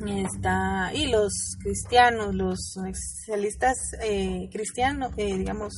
está, 0.05 0.91
y 0.93 1.07
los 1.07 1.31
cristianos, 1.61 2.35
los 2.35 2.59
existencialistas 2.87 3.75
eh, 4.01 4.49
cristianos, 4.51 5.11
eh, 5.17 5.37
digamos, 5.37 5.73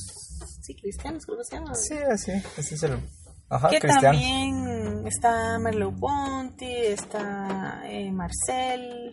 sí, 0.62 0.74
cristianos 0.74 1.24
creo 1.26 1.38
que 1.38 1.44
se 1.44 1.56
llaman. 1.56 1.74
Sí, 1.76 1.94
así, 2.10 2.32
ese 2.56 2.74
es 2.74 2.82
el... 2.82 2.98
Ajá, 3.48 3.68
que 3.68 3.80
cristiano. 3.80 4.16
también 4.18 5.06
está 5.08 5.58
Merleau-Ponty, 5.58 6.72
está 6.86 7.82
eh, 7.86 8.10
Marcel, 8.12 9.12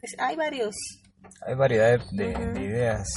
es- 0.00 0.16
hay 0.18 0.36
varios. 0.36 0.74
Hay 1.46 1.54
variedad 1.54 1.98
de, 2.12 2.24
de- 2.28 2.34
Ujú. 2.34 2.52
de 2.54 2.60
ideas. 2.64 3.08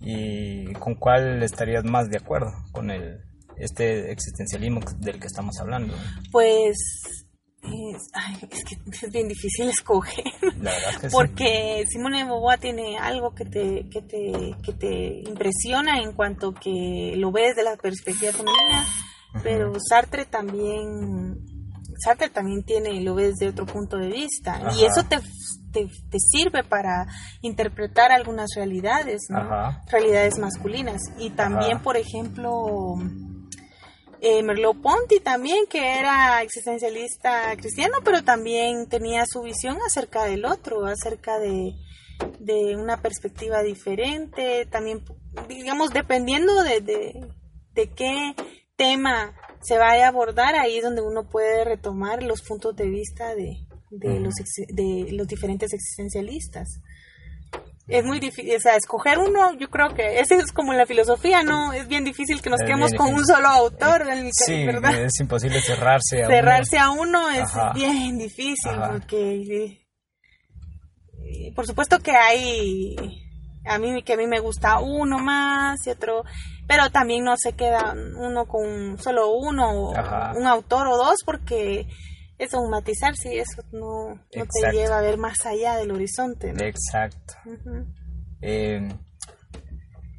¿Y 0.00 0.72
con 0.74 0.94
cuál 0.96 1.42
estarías 1.42 1.84
más 1.84 2.08
de 2.10 2.18
acuerdo? 2.18 2.52
Con 2.72 2.90
el 2.90 3.20
este 3.62 4.10
existencialismo 4.10 4.80
del 4.98 5.20
que 5.20 5.26
estamos 5.26 5.58
hablando. 5.60 5.94
Pues 6.30 6.76
es, 7.62 8.02
ay, 8.12 8.36
es 8.50 8.64
que 8.64 8.76
es 9.06 9.12
bien 9.12 9.28
difícil 9.28 9.68
escoger. 9.68 10.24
La 10.60 10.72
verdad 10.72 11.00
que 11.00 11.10
sí. 11.10 11.14
Porque 11.16 11.84
Simone 11.88 12.18
de 12.18 12.24
Beauvoir 12.24 12.58
tiene 12.58 12.98
algo 12.98 13.34
que 13.34 13.44
te, 13.44 13.88
que 13.88 14.02
te, 14.02 14.56
que 14.62 14.72
te 14.72 15.28
impresiona 15.28 16.00
en 16.00 16.12
cuanto 16.12 16.52
que 16.52 17.14
lo 17.16 17.30
ves 17.30 17.54
de 17.54 17.62
la 17.62 17.76
perspectiva 17.76 18.32
femenina, 18.32 18.84
pero 19.42 19.72
Sartre 19.88 20.24
también, 20.26 21.38
Sartre 22.04 22.30
también 22.30 22.64
tiene, 22.64 23.00
lo 23.00 23.14
ves 23.14 23.36
de 23.36 23.48
otro 23.48 23.64
punto 23.64 23.96
de 23.96 24.08
vista, 24.08 24.60
y 24.76 24.84
eso 24.84 25.04
te, 25.04 25.18
te, 25.72 25.86
te 26.10 26.18
sirve 26.18 26.64
para 26.64 27.06
interpretar 27.42 28.10
algunas 28.10 28.50
realidades, 28.56 29.22
¿no? 29.28 29.38
Ajá. 29.38 29.82
realidades 29.90 30.38
masculinas. 30.38 31.00
Y 31.18 31.30
también, 31.30 31.76
Ajá. 31.76 31.82
por 31.82 31.96
ejemplo, 31.96 32.50
eh, 34.22 34.40
Merleau-Ponty 34.42 35.18
también, 35.18 35.66
que 35.68 35.98
era 35.98 36.40
existencialista 36.42 37.56
cristiano, 37.56 37.98
pero 38.04 38.22
también 38.22 38.88
tenía 38.88 39.24
su 39.26 39.42
visión 39.42 39.78
acerca 39.84 40.24
del 40.24 40.44
otro, 40.44 40.86
acerca 40.86 41.40
de, 41.40 41.74
de 42.38 42.76
una 42.76 43.02
perspectiva 43.02 43.64
diferente, 43.64 44.64
también, 44.70 45.04
digamos, 45.48 45.90
dependiendo 45.90 46.62
de, 46.62 46.80
de, 46.80 47.28
de 47.74 47.90
qué 47.90 48.36
tema 48.76 49.34
se 49.60 49.76
vaya 49.76 50.06
a 50.06 50.08
abordar, 50.10 50.54
ahí 50.54 50.76
es 50.76 50.84
donde 50.84 51.02
uno 51.02 51.28
puede 51.28 51.64
retomar 51.64 52.22
los 52.22 52.42
puntos 52.42 52.76
de 52.76 52.88
vista 52.88 53.34
de, 53.34 53.66
de, 53.90 54.20
los, 54.20 54.34
de 54.68 55.08
los 55.10 55.26
diferentes 55.26 55.72
existencialistas. 55.72 56.80
Es 57.92 58.04
muy 58.04 58.20
difícil, 58.20 58.56
o 58.56 58.60
sea, 58.60 58.76
escoger 58.76 59.18
uno, 59.18 59.52
yo 59.58 59.68
creo 59.68 59.94
que 59.94 60.20
ese 60.20 60.36
es 60.36 60.50
como 60.52 60.72
la 60.72 60.86
filosofía, 60.86 61.42
¿no? 61.42 61.72
Es 61.72 61.88
bien 61.88 62.04
difícil 62.04 62.40
que 62.40 62.50
nos 62.50 62.60
quedemos 62.60 62.94
con 62.94 63.12
un 63.14 63.26
solo 63.26 63.48
autor, 63.48 64.06
sí, 64.32 64.64
¿verdad? 64.64 64.94
es 65.04 65.20
imposible 65.20 65.60
cerrarse 65.60 66.22
a 66.22 66.26
cerrarse 66.26 66.78
a 66.78 66.90
uno 66.90 67.28
es 67.30 67.48
bien 67.74 68.18
difícil 68.18 68.72
porque 68.90 69.78
eh, 71.24 71.52
por 71.54 71.66
supuesto 71.66 71.98
que 71.98 72.12
hay 72.12 72.96
a 73.64 73.78
mí 73.78 74.02
que 74.02 74.14
a 74.14 74.16
mí 74.16 74.26
me 74.26 74.40
gusta 74.40 74.80
uno 74.80 75.18
más 75.18 75.86
y 75.86 75.90
otro 75.90 76.24
pero 76.66 76.90
también 76.90 77.24
no 77.24 77.36
se 77.36 77.52
queda 77.52 77.94
uno 78.16 78.46
con 78.46 78.98
solo 78.98 79.30
uno 79.32 79.90
un 79.90 80.46
autor 80.46 80.88
o 80.88 80.96
dos 80.96 81.18
porque 81.24 81.86
eso 82.44 82.60
un 82.60 82.70
matizar 82.70 83.16
si 83.16 83.38
eso 83.38 83.62
no, 83.72 84.14
no 84.14 84.20
te 84.46 84.72
lleva 84.72 84.98
a 84.98 85.02
ver 85.02 85.18
más 85.18 85.44
allá 85.46 85.76
del 85.76 85.90
horizonte 85.92 86.50
exacto. 86.50 87.34
Eh, 88.40 88.88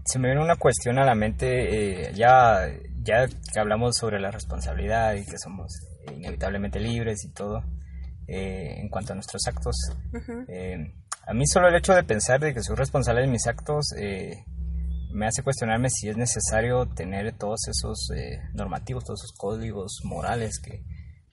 se 0.06 0.20
me 0.20 0.30
viene 0.30 0.42
una 0.42 0.56
cuestión 0.56 0.98
a 1.00 1.06
la 1.06 1.16
mente 1.16 2.08
eh, 2.08 2.14
ya 2.14 2.68
ya 3.02 3.28
que 3.28 3.60
hablamos 3.60 3.98
sobre 3.98 4.20
la 4.20 4.32
responsabilidad 4.32 5.16
y 5.16 5.26
que 5.26 5.38
somos 5.38 5.68
inevitablemente 6.16 6.80
libres 6.80 7.24
y 7.26 7.34
todo 7.34 7.64
eh, 8.28 8.76
en 8.80 8.90
cuanto 8.90 9.12
a 9.12 9.16
nuestros 9.16 9.42
actos 9.48 9.76
a 11.26 11.34
mí 11.34 11.46
solo 11.46 11.68
el 11.68 11.76
hecho 11.76 11.94
de 11.94 12.04
pensar 12.04 12.40
de 12.40 12.54
que 12.54 12.62
soy 12.62 12.76
responsable 12.76 13.22
de 13.22 13.28
mis 13.28 13.48
actos 13.48 13.94
eh, 13.98 14.46
me 15.14 15.28
hace 15.28 15.44
cuestionarme 15.44 15.90
si 15.90 16.10
es 16.10 16.18
necesario 16.18 16.88
tener 16.88 17.38
todos 17.38 17.68
esos 17.68 18.10
eh, 18.16 18.42
normativos, 18.54 19.06
todos 19.06 19.22
esos 19.24 19.38
códigos 19.38 20.02
morales 20.04 20.60
que, 20.60 20.84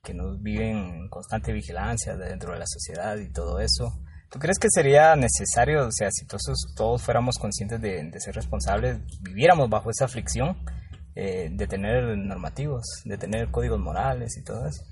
que 0.03 0.15
nos 0.15 0.41
viven 0.41 0.77
en 0.77 1.09
constante 1.09 1.53
vigilancia 1.53 2.17
dentro 2.17 2.53
de 2.53 2.59
la 2.59 2.67
sociedad 2.67 3.17
y 3.17 3.31
todo 3.31 3.61
eso. 3.61 3.93
¿Tú 4.31 4.39
crees 4.39 4.59
que 4.59 4.69
sería 4.71 5.17
necesario, 5.17 5.89
o 5.89 5.93
sea, 5.93 6.09
si 6.11 6.25
todos, 6.27 6.43
todos 6.77 7.03
fuéramos 7.03 7.37
conscientes 7.39 7.81
de, 7.81 8.11
ser 8.21 8.35
responsables, 8.35 8.99
viviéramos 9.23 9.69
bajo 9.69 9.91
esa 9.91 10.05
aflicción 10.05 10.57
eh, 11.17 11.49
de 11.51 11.67
tener 11.67 12.17
normativos, 12.17 12.85
de 13.05 13.19
tener 13.19 13.51
códigos 13.51 13.81
morales 13.81 14.37
y 14.37 14.45
todo 14.45 14.67
eso? 14.67 14.85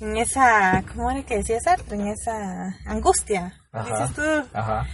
En 0.00 0.16
esa, 0.16 0.82
¿cómo 0.94 1.10
era 1.10 1.22
que 1.24 1.38
decías, 1.38 1.62
En 1.90 2.06
esa 2.06 2.74
angustia 2.86 3.60
dices 3.72 4.14
tú. 4.14 4.22
Ajá. 4.54 4.86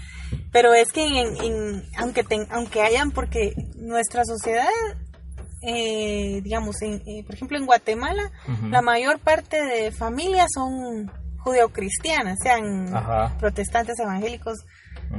Pero 0.51 0.75
es 0.75 0.91
que 0.91 1.05
en, 1.05 1.85
aunque 1.99 2.25
aunque 2.51 2.83
hayan, 2.83 3.11
porque 3.11 3.55
nuestra 3.77 4.25
sociedad, 4.25 4.67
eh, 5.67 6.41
digamos, 6.43 6.81
en, 6.83 7.03
eh, 7.07 7.25
por 7.25 7.35
ejemplo 7.35 7.59
en 7.59 7.67
Guatemala, 7.67 8.31
la 8.71 8.83
mayor 8.83 9.19
parte 9.19 9.63
de 9.65 9.91
familias 9.91 10.47
son 10.55 11.11
judeocristianas, 11.39 12.39
sean 12.43 12.93
protestantes, 13.39 13.99
evangélicos, 13.99 14.59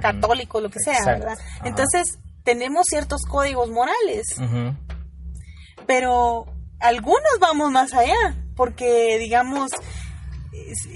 católicos, 0.01 0.61
lo 0.63 0.69
que 0.69 0.79
sea, 0.79 1.03
¿verdad? 1.05 1.37
Entonces 1.63 2.19
tenemos 2.43 2.85
ciertos 2.89 3.23
códigos 3.23 3.69
morales, 3.69 4.25
pero 5.85 6.45
algunos 6.79 7.39
vamos 7.39 7.71
más 7.71 7.93
allá, 7.93 8.35
porque 8.55 9.17
digamos, 9.19 9.71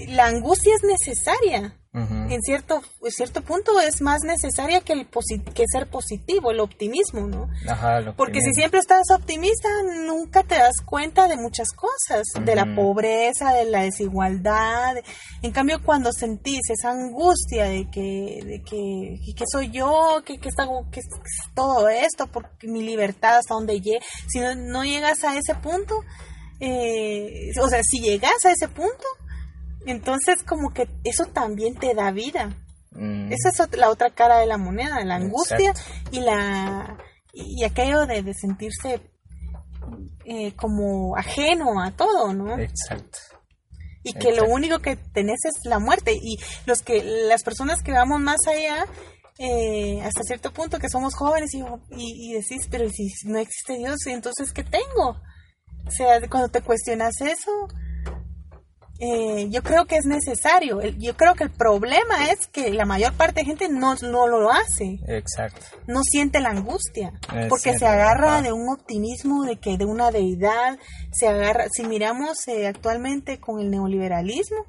la 0.08 0.26
angustia 0.26 0.74
es 0.74 0.82
necesaria 0.82 1.76
en 1.94 2.40
cierto, 2.40 2.80
cierto 3.10 3.42
punto 3.42 3.78
es 3.78 4.00
más 4.00 4.22
necesaria 4.22 4.80
que, 4.80 4.94
el 4.94 5.06
que 5.54 5.64
ser 5.70 5.90
positivo, 5.90 6.50
el 6.50 6.60
optimismo, 6.60 7.26
¿no? 7.26 7.50
Porque 8.16 8.40
si 8.40 8.50
siempre 8.54 8.80
estás 8.80 9.10
optimista, 9.14 9.68
nunca 10.06 10.42
te 10.42 10.54
das 10.54 10.76
cuenta 10.86 11.28
de 11.28 11.36
muchas 11.36 11.68
cosas, 11.72 12.22
de 12.46 12.56
la 12.56 12.74
pobreza, 12.74 13.52
de 13.52 13.66
la 13.66 13.82
desigualdad. 13.82 14.96
En 15.42 15.52
cambio, 15.52 15.82
cuando 15.84 16.12
sentís 16.12 16.62
esa 16.70 16.92
angustia 16.92 17.64
de 17.64 17.90
que, 17.90 18.40
de 18.42 18.62
que, 18.62 19.34
que 19.36 19.44
soy 19.46 19.70
yo, 19.70 20.22
que, 20.24 20.38
que, 20.38 20.48
está, 20.48 20.66
que 20.90 21.00
es 21.00 21.06
todo 21.54 21.90
esto, 21.90 22.26
porque 22.26 22.68
mi 22.68 22.82
libertad 22.82 23.36
hasta 23.36 23.52
donde 23.52 23.82
llegue, 23.82 24.00
si 24.28 24.40
no, 24.40 24.54
no 24.54 24.82
llegas 24.82 25.24
a 25.24 25.36
ese 25.36 25.54
punto, 25.56 25.96
eh, 26.58 27.50
o 27.60 27.68
sea, 27.68 27.82
si 27.82 28.00
llegas 28.00 28.44
a 28.46 28.52
ese 28.52 28.68
punto, 28.68 29.04
entonces, 29.86 30.42
como 30.42 30.72
que 30.72 30.88
eso 31.04 31.26
también 31.26 31.74
te 31.74 31.94
da 31.94 32.10
vida. 32.10 32.50
Mm. 32.92 33.32
Esa 33.32 33.48
es 33.48 33.76
la 33.76 33.90
otra 33.90 34.10
cara 34.10 34.38
de 34.38 34.46
la 34.46 34.58
moneda, 34.58 35.04
la 35.04 35.16
angustia 35.16 35.72
y 36.10 36.20
la 36.20 36.98
y 37.32 37.64
aquello 37.64 38.06
de, 38.06 38.34
sentirse 38.34 39.00
eh, 40.24 40.54
como 40.54 41.16
ajeno 41.16 41.82
a 41.82 41.90
todo, 41.92 42.32
¿no? 42.34 42.58
Exacto. 42.58 43.18
Y 44.04 44.12
que 44.14 44.32
lo 44.32 44.44
único 44.46 44.80
que 44.80 44.96
tenés 44.96 45.38
es 45.44 45.64
la 45.64 45.78
muerte. 45.78 46.12
Y 46.12 46.38
los 46.66 46.82
que, 46.82 47.02
las 47.02 47.42
personas 47.42 47.82
que 47.82 47.92
vamos 47.92 48.20
más 48.20 48.40
allá, 48.48 48.84
eh, 49.38 50.00
hasta 50.02 50.22
cierto 50.24 50.52
punto 50.52 50.78
que 50.78 50.90
somos 50.90 51.14
jóvenes 51.14 51.54
y, 51.54 51.62
y, 51.96 52.34
decís, 52.34 52.66
pero 52.70 52.88
si 52.90 53.08
no 53.26 53.38
existe 53.38 53.78
Dios, 53.78 53.98
entonces 54.06 54.52
¿qué 54.52 54.64
tengo? 54.64 55.16
O 55.86 55.90
sea, 55.90 56.20
cuando 56.28 56.48
te 56.48 56.62
cuestionas 56.62 57.20
eso, 57.20 57.68
eh, 59.04 59.48
yo 59.50 59.64
creo 59.64 59.86
que 59.86 59.96
es 59.96 60.04
necesario. 60.04 60.80
Yo 60.96 61.16
creo 61.16 61.34
que 61.34 61.42
el 61.42 61.50
problema 61.50 62.30
es 62.30 62.46
que 62.46 62.70
la 62.70 62.84
mayor 62.84 63.12
parte 63.14 63.40
de 63.40 63.46
gente 63.46 63.68
no, 63.68 63.96
no 63.96 64.28
lo 64.28 64.48
hace. 64.52 65.00
Exacto. 65.08 65.60
No 65.88 66.02
siente 66.04 66.38
la 66.38 66.50
angustia. 66.50 67.12
porque 67.48 67.76
se 67.76 67.84
agarra 67.84 68.42
de 68.42 68.52
un 68.52 68.68
optimismo 68.68 69.42
de 69.44 69.56
que 69.56 69.76
de 69.76 69.86
una 69.86 70.12
deidad, 70.12 70.78
se 71.10 71.26
agarra, 71.26 71.64
si 71.72 71.82
miramos 71.82 72.46
eh, 72.46 72.68
actualmente 72.68 73.40
con 73.40 73.60
el 73.60 73.70
neoliberalismo, 73.70 74.66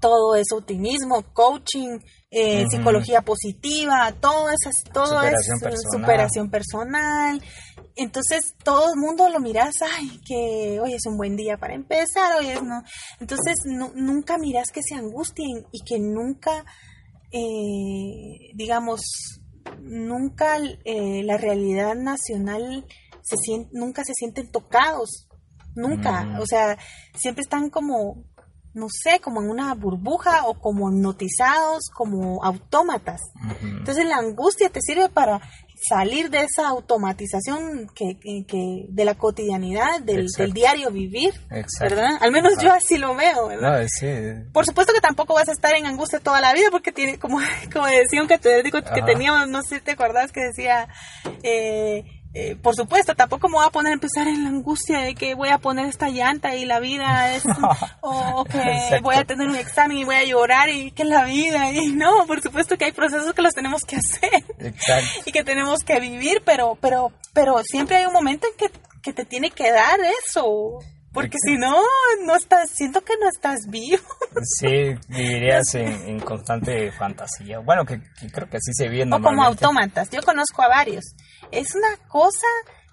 todo 0.00 0.34
es 0.34 0.46
optimismo, 0.50 1.22
coaching, 1.34 1.98
eh, 2.30 2.64
psicología 2.70 3.20
positiva, 3.20 4.14
todo, 4.20 4.48
esas, 4.48 4.72
todo 4.90 5.20
es 5.22 5.34
superación 5.92 6.48
personal. 6.48 7.42
Entonces 7.96 8.54
todo 8.62 8.92
el 8.94 9.00
mundo 9.00 9.28
lo 9.28 9.40
miras, 9.40 9.74
ay, 9.82 10.20
que 10.26 10.78
hoy 10.80 10.94
es 10.94 11.06
un 11.06 11.16
buen 11.16 11.36
día 11.36 11.56
para 11.56 11.74
empezar, 11.74 12.38
hoy 12.38 12.48
es 12.48 12.62
no. 12.62 12.82
Entonces 13.20 13.56
nunca 13.66 14.38
miras 14.38 14.70
que 14.72 14.82
se 14.82 14.94
angustien 14.94 15.66
y 15.72 15.84
que 15.84 15.98
nunca, 15.98 16.64
eh, 17.32 18.52
digamos, 18.54 19.00
nunca 19.80 20.58
eh, 20.84 21.22
la 21.24 21.36
realidad 21.36 21.94
nacional 21.94 22.86
se 23.22 23.36
siente, 23.36 23.70
nunca 23.72 24.04
se 24.04 24.14
sienten 24.14 24.50
tocados, 24.50 25.28
nunca. 25.74 26.38
O 26.40 26.46
sea, 26.46 26.78
siempre 27.16 27.42
están 27.42 27.70
como 27.70 28.24
no 28.72 28.86
sé, 28.88 29.20
como 29.20 29.42
en 29.42 29.50
una 29.50 29.74
burbuja 29.74 30.46
o 30.46 30.54
como 30.54 30.90
hipnotizados, 30.90 31.90
como 31.92 32.44
autómatas. 32.44 33.20
Entonces 33.62 34.04
la 34.06 34.16
angustia 34.16 34.68
te 34.70 34.80
sirve 34.80 35.08
para 35.08 35.40
salir 35.82 36.28
de 36.30 36.42
esa 36.42 36.68
automatización 36.68 37.90
que, 37.94 38.18
que, 38.18 38.86
de 38.88 39.04
la 39.04 39.14
cotidianidad, 39.14 40.00
del, 40.02 40.28
diario 40.52 40.90
vivir, 40.90 41.32
¿verdad? 41.80 42.18
Al 42.20 42.32
menos 42.32 42.58
yo 42.60 42.72
así 42.72 42.98
lo 42.98 43.14
veo, 43.14 43.48
¿verdad? 43.48 43.86
Por 44.52 44.66
supuesto 44.66 44.92
que 44.92 45.00
tampoco 45.00 45.34
vas 45.34 45.48
a 45.48 45.52
estar 45.52 45.74
en 45.74 45.86
angustia 45.86 46.20
toda 46.20 46.40
la 46.40 46.52
vida 46.52 46.68
porque 46.70 46.92
tiene, 46.92 47.18
como, 47.18 47.40
como 47.72 47.86
decía 47.86 48.20
un 48.20 48.28
catedrático 48.28 48.82
que 48.82 49.02
teníamos, 49.02 49.48
no 49.48 49.62
sé 49.62 49.76
si 49.76 49.80
te 49.80 49.92
acordás 49.92 50.32
que 50.32 50.40
decía... 50.40 50.88
Eh, 51.42 52.04
eh, 52.32 52.54
por 52.54 52.76
supuesto, 52.76 53.16
tampoco 53.16 53.48
me 53.48 53.56
voy 53.56 53.66
a 53.66 53.70
poner 53.70 53.90
a 53.90 53.94
empezar 53.94 54.28
en 54.28 54.44
la 54.44 54.50
angustia 54.50 55.00
de 55.00 55.16
que 55.16 55.34
voy 55.34 55.48
a 55.48 55.58
poner 55.58 55.86
esta 55.86 56.10
llanta 56.10 56.54
y 56.54 56.64
la 56.64 56.78
vida 56.78 57.34
es, 57.34 57.42
o, 58.02 58.44
que 58.44 59.00
voy 59.02 59.16
a 59.16 59.24
tener 59.24 59.48
un 59.48 59.56
examen 59.56 59.98
y 59.98 60.04
voy 60.04 60.14
a 60.14 60.24
llorar 60.24 60.68
y 60.68 60.92
que 60.92 61.02
es 61.02 61.08
la 61.08 61.24
vida, 61.24 61.72
y 61.72 61.92
no, 61.92 62.26
por 62.26 62.40
supuesto 62.40 62.78
que 62.78 62.84
hay 62.84 62.92
procesos 62.92 63.32
que 63.32 63.42
los 63.42 63.54
tenemos 63.54 63.82
que 63.82 63.96
hacer 63.96 64.44
y 65.26 65.32
que 65.32 65.42
tenemos 65.42 65.80
que 65.80 65.98
vivir, 65.98 66.42
pero, 66.44 66.78
pero, 66.80 67.12
pero 67.32 67.62
siempre 67.64 67.96
hay 67.96 68.06
un 68.06 68.12
momento 68.12 68.46
en 68.46 68.56
que, 68.56 68.78
que 69.02 69.12
te 69.12 69.24
tiene 69.24 69.50
que 69.50 69.72
dar 69.72 69.98
eso. 70.28 70.78
Porque 71.12 71.38
si 71.44 71.56
no, 71.56 71.76
no 72.24 72.36
estás, 72.36 72.70
siento 72.70 73.00
que 73.00 73.14
no 73.20 73.28
estás 73.28 73.66
vivo. 73.68 74.02
Sí, 74.42 74.94
vivirías 75.08 75.74
en, 75.74 76.20
constante 76.20 76.92
fantasía. 76.92 77.58
Bueno, 77.58 77.84
que, 77.84 78.00
creo 78.32 78.48
que 78.48 78.58
así 78.58 78.72
se 78.72 78.88
vive 78.88 79.12
O 79.12 79.20
como 79.20 79.42
autómatas, 79.42 80.08
yo 80.10 80.22
conozco 80.22 80.62
a 80.62 80.68
varios. 80.68 81.04
Es 81.50 81.74
una 81.74 81.96
cosa 82.08 82.46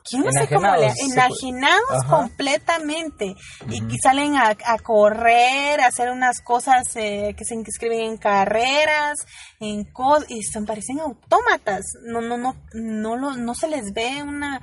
que 0.09 0.17
no 0.19 0.31
sé 0.31 0.47
cómo 0.47 0.75
le... 0.75 0.91
Enajenados 1.11 2.03
completamente. 2.09 3.35
Y 3.69 3.97
salen 4.01 4.35
a, 4.37 4.55
correr, 4.81 5.81
a 5.81 5.87
hacer 5.87 6.09
unas 6.09 6.41
cosas 6.41 6.95
eh, 6.95 7.35
que 7.37 7.45
se 7.45 7.55
inscriben 7.55 8.01
en 8.01 8.17
carreras, 8.17 9.19
en 9.59 9.85
y 10.29 10.43
se 10.43 10.61
parecen 10.61 10.99
autómatas. 10.99 11.83
No, 12.03 12.21
no, 12.21 12.37
no, 12.37 12.55
no, 12.73 13.17
lo, 13.17 13.35
no 13.35 13.55
se 13.55 13.67
les 13.67 13.93
ve 13.93 14.23
una 14.23 14.61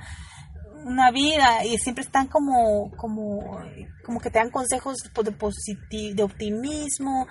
una 0.85 1.11
vida. 1.11 1.65
Y 1.65 1.77
siempre 1.77 2.03
están 2.03 2.27
como, 2.27 2.91
como, 2.95 3.59
como 4.05 4.19
que 4.19 4.29
te 4.29 4.39
dan 4.39 4.51
consejos 4.51 4.97
de, 5.23 5.31
positivo, 5.31 6.15
de 6.15 6.23
optimismo. 6.23 7.27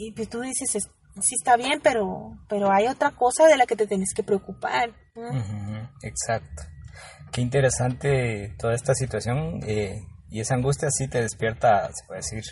Y 0.00 0.12
pues 0.12 0.28
tú 0.28 0.40
dices, 0.40 0.88
sí 1.20 1.34
está 1.38 1.56
bien, 1.56 1.80
pero, 1.82 2.36
pero 2.48 2.70
hay 2.70 2.86
otra 2.86 3.10
cosa 3.12 3.46
de 3.46 3.56
la 3.56 3.66
que 3.66 3.76
te 3.76 3.86
tienes 3.86 4.12
que 4.14 4.22
preocupar. 4.22 4.90
Exacto. 6.02 6.62
Qué 7.32 7.40
interesante 7.40 8.54
toda 8.58 8.74
esta 8.74 8.94
situación 8.94 9.60
eh, 9.66 10.00
y 10.30 10.40
esa 10.40 10.54
angustia 10.54 10.88
sí 10.90 11.08
te 11.08 11.20
despierta, 11.20 11.88
se 11.92 12.06
puede 12.06 12.20
decir, 12.20 12.42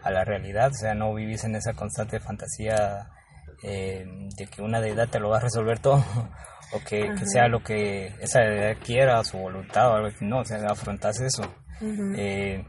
a 0.00 0.10
la 0.10 0.24
realidad, 0.24 0.70
o 0.70 0.74
sea, 0.74 0.94
no 0.94 1.14
vivís 1.14 1.44
en 1.44 1.56
esa 1.56 1.72
constante 1.74 2.20
fantasía 2.20 3.10
eh, 3.62 4.04
de 4.36 4.46
que 4.46 4.62
una 4.62 4.80
deidad 4.80 5.08
te 5.08 5.18
lo 5.18 5.30
va 5.30 5.38
a 5.38 5.40
resolver 5.40 5.78
todo 5.80 6.04
o 6.72 6.80
que, 6.86 7.10
sea 7.26 7.48
lo 7.48 7.62
que 7.62 8.14
esa 8.20 8.40
deidad 8.40 8.76
quiera, 8.84 9.24
su 9.24 9.38
voluntad 9.38 9.90
o 9.90 9.94
algo 9.94 10.08
así, 10.08 10.24
no, 10.24 10.40
o 10.40 10.44
sea, 10.44 10.58
afrontas 10.68 11.20
eso. 11.20 11.42
Eh, 11.80 12.64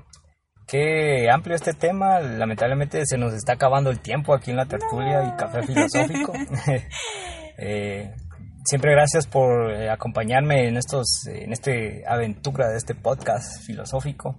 qué 0.69 1.29
amplio 1.29 1.55
este 1.55 1.73
tema, 1.73 2.19
lamentablemente 2.19 3.01
se 3.05 3.17
nos 3.17 3.33
está 3.33 3.53
acabando 3.53 3.89
el 3.89 3.99
tiempo 3.99 4.33
aquí 4.33 4.51
en 4.51 4.57
la 4.57 4.65
tertulia 4.65 5.23
y 5.27 5.37
café 5.37 5.63
filosófico. 5.63 6.33
Eh, 7.61 8.15
siempre 8.63 8.93
gracias 8.93 9.27
por 9.27 9.69
acompañarme 9.89 10.69
en 10.69 10.77
estos 10.77 11.27
en 11.27 11.51
este 11.51 12.03
aventura 12.07 12.69
de 12.69 12.77
este 12.77 12.95
podcast 12.95 13.65
filosófico 13.65 14.37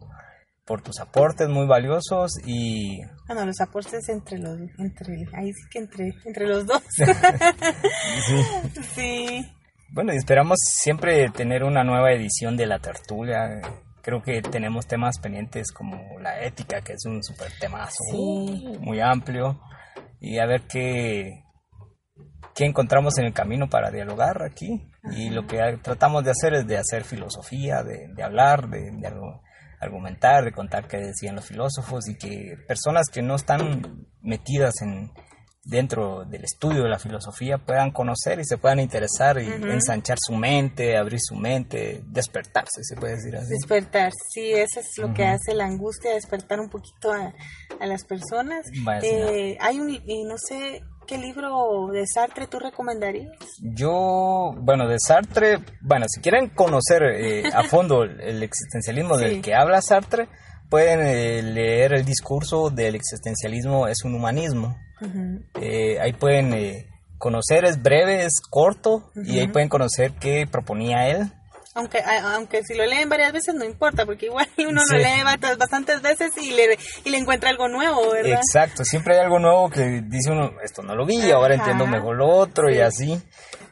por 0.64 0.80
tus 0.80 1.00
aportes 1.00 1.48
muy 1.50 1.66
valiosos 1.66 2.30
y 2.46 3.02
bueno 3.26 3.44
los 3.44 3.60
aportes 3.60 4.08
entre 4.08 4.38
los 4.38 4.56
entre 4.78 5.26
ahí 5.34 5.52
sí 5.52 5.68
que 5.70 5.80
entre 5.80 6.14
entre 6.24 6.46
los 6.46 6.64
dos 6.64 6.82
sí. 8.94 9.44
bueno 9.92 10.14
y 10.14 10.16
esperamos 10.16 10.58
siempre 10.62 11.28
tener 11.30 11.62
una 11.62 11.84
nueva 11.84 12.10
edición 12.12 12.56
de 12.56 12.64
la 12.64 12.78
tertulia 12.78 13.60
creo 14.02 14.22
que 14.22 14.42
tenemos 14.42 14.86
temas 14.86 15.18
pendientes 15.18 15.72
como 15.72 16.18
la 16.20 16.42
ética 16.42 16.80
que 16.80 16.94
es 16.94 17.04
un 17.06 17.22
súper 17.22 17.52
temazo 17.58 18.04
muy 18.80 19.00
amplio. 19.00 19.60
Y 20.20 20.38
a 20.38 20.46
ver 20.46 20.62
qué 20.62 21.44
qué 22.54 22.64
encontramos 22.66 23.16
en 23.18 23.26
el 23.26 23.32
camino 23.32 23.68
para 23.68 23.90
dialogar 23.90 24.42
aquí. 24.42 24.86
Y 25.16 25.30
lo 25.30 25.46
que 25.46 25.78
tratamos 25.82 26.24
de 26.24 26.30
hacer 26.30 26.54
es 26.54 26.66
de 26.66 26.76
hacer 26.76 27.04
filosofía 27.04 27.82
de, 27.82 28.08
de 28.14 28.22
hablar 28.22 28.68
de, 28.68 28.90
argumentar, 29.80 30.44
de 30.44 30.52
contar 30.52 30.86
qué 30.86 30.98
decían 30.98 31.36
los 31.36 31.46
filósofos 31.46 32.06
y 32.08 32.16
que 32.16 32.56
personas 32.68 33.06
que 33.10 33.22
no 33.22 33.34
están 33.34 34.06
metidas 34.20 34.74
en 34.82 35.10
dentro 35.64 36.24
del 36.24 36.44
estudio 36.44 36.82
de 36.82 36.88
la 36.88 36.98
filosofía 36.98 37.58
puedan 37.58 37.90
conocer 37.90 38.40
y 38.40 38.44
se 38.44 38.56
puedan 38.56 38.80
interesar 38.80 39.40
y 39.40 39.46
ensanchar 39.46 40.18
su 40.20 40.34
mente, 40.34 40.96
abrir 40.96 41.20
su 41.20 41.34
mente, 41.34 42.02
despertarse, 42.06 42.82
se 42.82 42.96
puede 42.96 43.16
decir 43.16 43.36
así. 43.36 43.50
Despertar, 43.50 44.10
sí, 44.32 44.52
eso 44.52 44.80
es 44.80 44.98
lo 44.98 45.12
que 45.12 45.24
hace 45.24 45.54
la 45.54 45.66
angustia, 45.66 46.12
despertar 46.12 46.60
un 46.60 46.70
poquito 46.70 47.12
a, 47.12 47.32
las 47.86 48.04
personas. 48.04 48.66
Eh, 49.02 49.56
hay 49.60 49.80
un, 49.80 49.88
no 50.26 50.36
sé, 50.36 50.82
¿Qué 51.06 51.18
libro 51.18 51.88
de 51.92 52.04
Sartre 52.06 52.46
tú 52.46 52.60
recomendarías? 52.60 53.36
Yo, 53.60 54.52
bueno, 54.58 54.86
de 54.86 54.96
Sartre, 55.00 55.58
bueno, 55.80 56.06
si 56.08 56.20
quieren 56.20 56.50
conocer 56.50 57.02
eh, 57.02 57.42
a 57.52 57.64
fondo 57.64 58.04
el 58.04 58.40
existencialismo 58.44 59.16
del 59.16 59.42
que 59.42 59.52
habla 59.52 59.82
Sartre, 59.82 60.28
pueden 60.68 61.00
eh, 61.00 61.42
leer 61.42 61.94
el 61.94 62.04
discurso 62.04 62.70
del 62.70 62.94
existencialismo 62.94 63.88
es 63.88 64.04
un 64.04 64.14
humanismo. 64.14 64.78
Eh, 65.60 65.98
ahí 66.00 66.12
pueden 66.12 66.86
conocer, 67.18 67.64
es 67.64 67.82
breve, 67.82 68.24
es 68.24 68.40
corto, 68.40 69.10
y 69.14 69.38
ahí 69.38 69.48
pueden 69.48 69.68
conocer 69.68 70.12
qué 70.12 70.46
proponía 70.50 71.08
él. 71.08 71.30
Aunque, 71.72 72.02
aunque 72.02 72.64
si 72.64 72.74
lo 72.74 72.84
leen 72.84 73.08
varias 73.08 73.32
veces 73.32 73.54
no 73.54 73.64
importa, 73.64 74.04
porque 74.04 74.26
igual 74.26 74.48
uno 74.58 74.82
lo 74.90 74.98
lee 74.98 75.22
bastantes 75.24 76.02
veces 76.02 76.32
y 76.36 76.50
le, 76.50 76.76
y 77.04 77.10
le 77.10 77.18
encuentra 77.18 77.50
algo 77.50 77.68
nuevo, 77.68 78.10
¿verdad? 78.10 78.40
Exacto, 78.40 78.84
siempre 78.84 79.14
hay 79.14 79.20
algo 79.20 79.38
nuevo 79.38 79.70
que 79.70 80.02
dice 80.02 80.32
uno, 80.32 80.50
esto 80.64 80.82
no 80.82 80.96
lo 80.96 81.06
vi, 81.06 81.30
ahora 81.30 81.54
entiendo 81.54 81.86
mejor 81.86 82.16
lo 82.16 82.28
otro 82.28 82.70
y 82.70 82.80
así. 82.80 83.22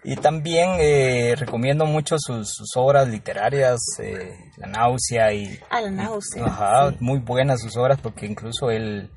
Y 0.04 0.14
también 0.14 0.76
eh, 0.78 1.34
recomiendo 1.36 1.86
mucho 1.86 2.16
sus, 2.18 2.54
obras 2.76 3.08
literarias, 3.08 3.80
eh, 3.98 4.32
La 4.56 4.68
náusea 4.68 5.32
y... 5.32 5.58
Ah, 5.68 5.80
La 5.80 5.90
náusea. 5.90 6.44
Ajá, 6.44 6.94
muy 7.00 7.18
buenas 7.18 7.60
sus 7.60 7.76
obras 7.76 8.00
porque 8.00 8.26
incluso 8.26 8.70
él, 8.70 9.10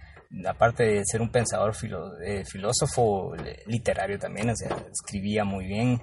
aparte 0.48 0.84
de 0.84 1.06
ser 1.06 1.22
un 1.22 1.32
pensador 1.32 1.74
eh, 2.26 2.44
filósofo 2.46 3.34
literario 3.65 4.17
también, 4.17 4.50
o 4.50 4.56
sea, 4.56 4.76
escribía 4.91 5.44
muy 5.44 5.65
bien. 5.65 6.02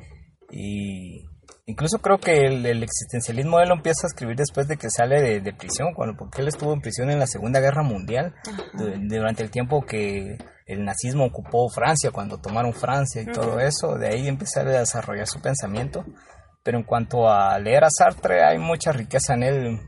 Y 0.51 1.25
Incluso 1.69 1.99
creo 1.99 2.19
que 2.19 2.47
el, 2.47 2.83
existencialismo 2.83 3.61
él 3.61 3.69
lo 3.69 3.75
empieza 3.75 4.07
a 4.07 4.09
escribir 4.09 4.37
después 4.37 4.67
de 4.69 4.79
que 4.79 4.89
sale 4.89 5.41
de, 5.41 5.53
prisión, 5.53 5.93
cuando, 5.93 6.17
porque 6.17 6.41
él 6.41 6.49
estuvo 6.49 6.73
en 6.73 6.81
prisión 6.81 7.11
en 7.11 7.19
la 7.19 7.27
Segunda 7.27 7.61
Guerra 7.61 7.83
Mundial, 7.83 8.35
durante 8.73 9.43
el 9.43 9.51
tiempo 9.51 9.85
que 9.85 10.39
el 10.65 10.85
nazismo 10.87 11.27
ocupó 11.27 11.69
Francia, 11.69 12.11
cuando 12.11 12.39
tomaron 12.39 12.73
Francia 12.73 13.21
y 13.21 13.27
todo 13.27 13.61
eso, 13.61 13.97
de 13.97 14.09
ahí 14.09 14.29
empieza 14.29 14.63
a 14.63 14.65
desarrollar 14.65 15.27
su 15.27 15.43
pensamiento. 15.43 16.07
Pero 16.63 16.79
en 16.79 16.85
cuanto 16.85 17.29
a 17.29 17.59
leer 17.59 17.85
a 17.85 17.89
Sartre, 17.91 18.45
hay 18.45 18.59
mucha 18.59 18.93
riqueza 18.93 19.35
en 19.35 19.43
él, 19.43 19.81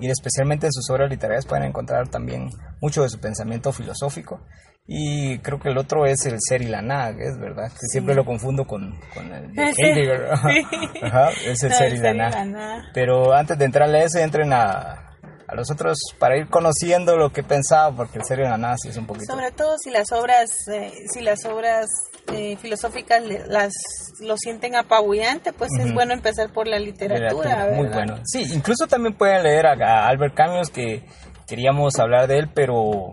y 0.00 0.10
especialmente 0.10 0.66
en 0.66 0.72
sus 0.72 0.88
obras 0.90 1.10
literarias 1.10 1.46
pueden 1.46 1.64
encontrar 1.64 2.08
también 2.08 2.50
mucho 2.80 3.02
de 3.02 3.08
su 3.08 3.20
pensamiento 3.20 3.72
filosófico. 3.72 4.40
Y 4.88 5.38
creo 5.40 5.58
que 5.58 5.70
el 5.70 5.78
otro 5.78 6.06
es 6.06 6.24
el 6.26 6.36
ser 6.38 6.62
y 6.62 6.66
la 6.66 6.80
nada, 6.80 7.10
es 7.10 7.36
verdad, 7.40 7.70
que 7.72 7.86
siempre 7.90 8.14
lo 8.14 8.24
confundo 8.24 8.66
con, 8.66 8.94
el 9.16 9.52
de 9.52 9.62
Heidegger. 9.78 10.30
Ajá, 11.02 11.30
es 11.44 11.62
el 11.64 11.72
ser 11.72 11.92
y 11.92 11.98
la 11.98 12.14
nada. 12.14 12.84
Pero 12.94 13.32
antes 13.32 13.58
de 13.58 13.64
entrarle 13.64 13.98
a 13.98 14.04
ese, 14.04 14.22
entren 14.22 14.52
a, 14.52 15.06
a 15.48 15.54
los 15.54 15.70
otros 15.70 15.98
para 16.18 16.36
ir 16.36 16.48
conociendo 16.48 17.16
lo 17.16 17.32
que 17.32 17.42
pensaba, 17.42 17.94
porque 17.94 18.18
el 18.18 18.24
ser 18.24 18.40
y 18.40 18.42
la 18.42 18.56
nada 18.56 18.76
sí 18.78 18.88
es 18.88 18.96
un 18.96 19.06
poquito. 19.06 19.32
Sobre 19.32 19.50
todo 19.52 19.76
si 19.78 19.90
las 19.90 20.12
obras, 20.12 20.50
eh, 20.72 20.92
si 21.12 21.20
las 21.20 21.44
obras 21.44 21.86
eh, 22.32 22.56
filosóficas 22.56 23.22
las 23.48 23.72
lo 24.20 24.36
sienten 24.36 24.76
apabullante, 24.76 25.52
pues 25.52 25.70
es 25.78 25.92
bueno 25.92 26.12
empezar 26.12 26.52
por 26.52 26.66
la 26.66 26.78
literatura. 26.78 27.68
muy 27.74 27.88
bueno. 27.88 28.20
Sí, 28.24 28.44
incluso 28.52 28.86
también 28.86 29.14
pueden 29.14 29.42
leer 29.42 29.66
a 29.66 30.08
Albert 30.08 30.34
Camus, 30.34 30.70
que 30.70 31.04
queríamos 31.46 31.98
hablar 31.98 32.26
de 32.26 32.38
él, 32.38 32.50
pero 32.52 33.12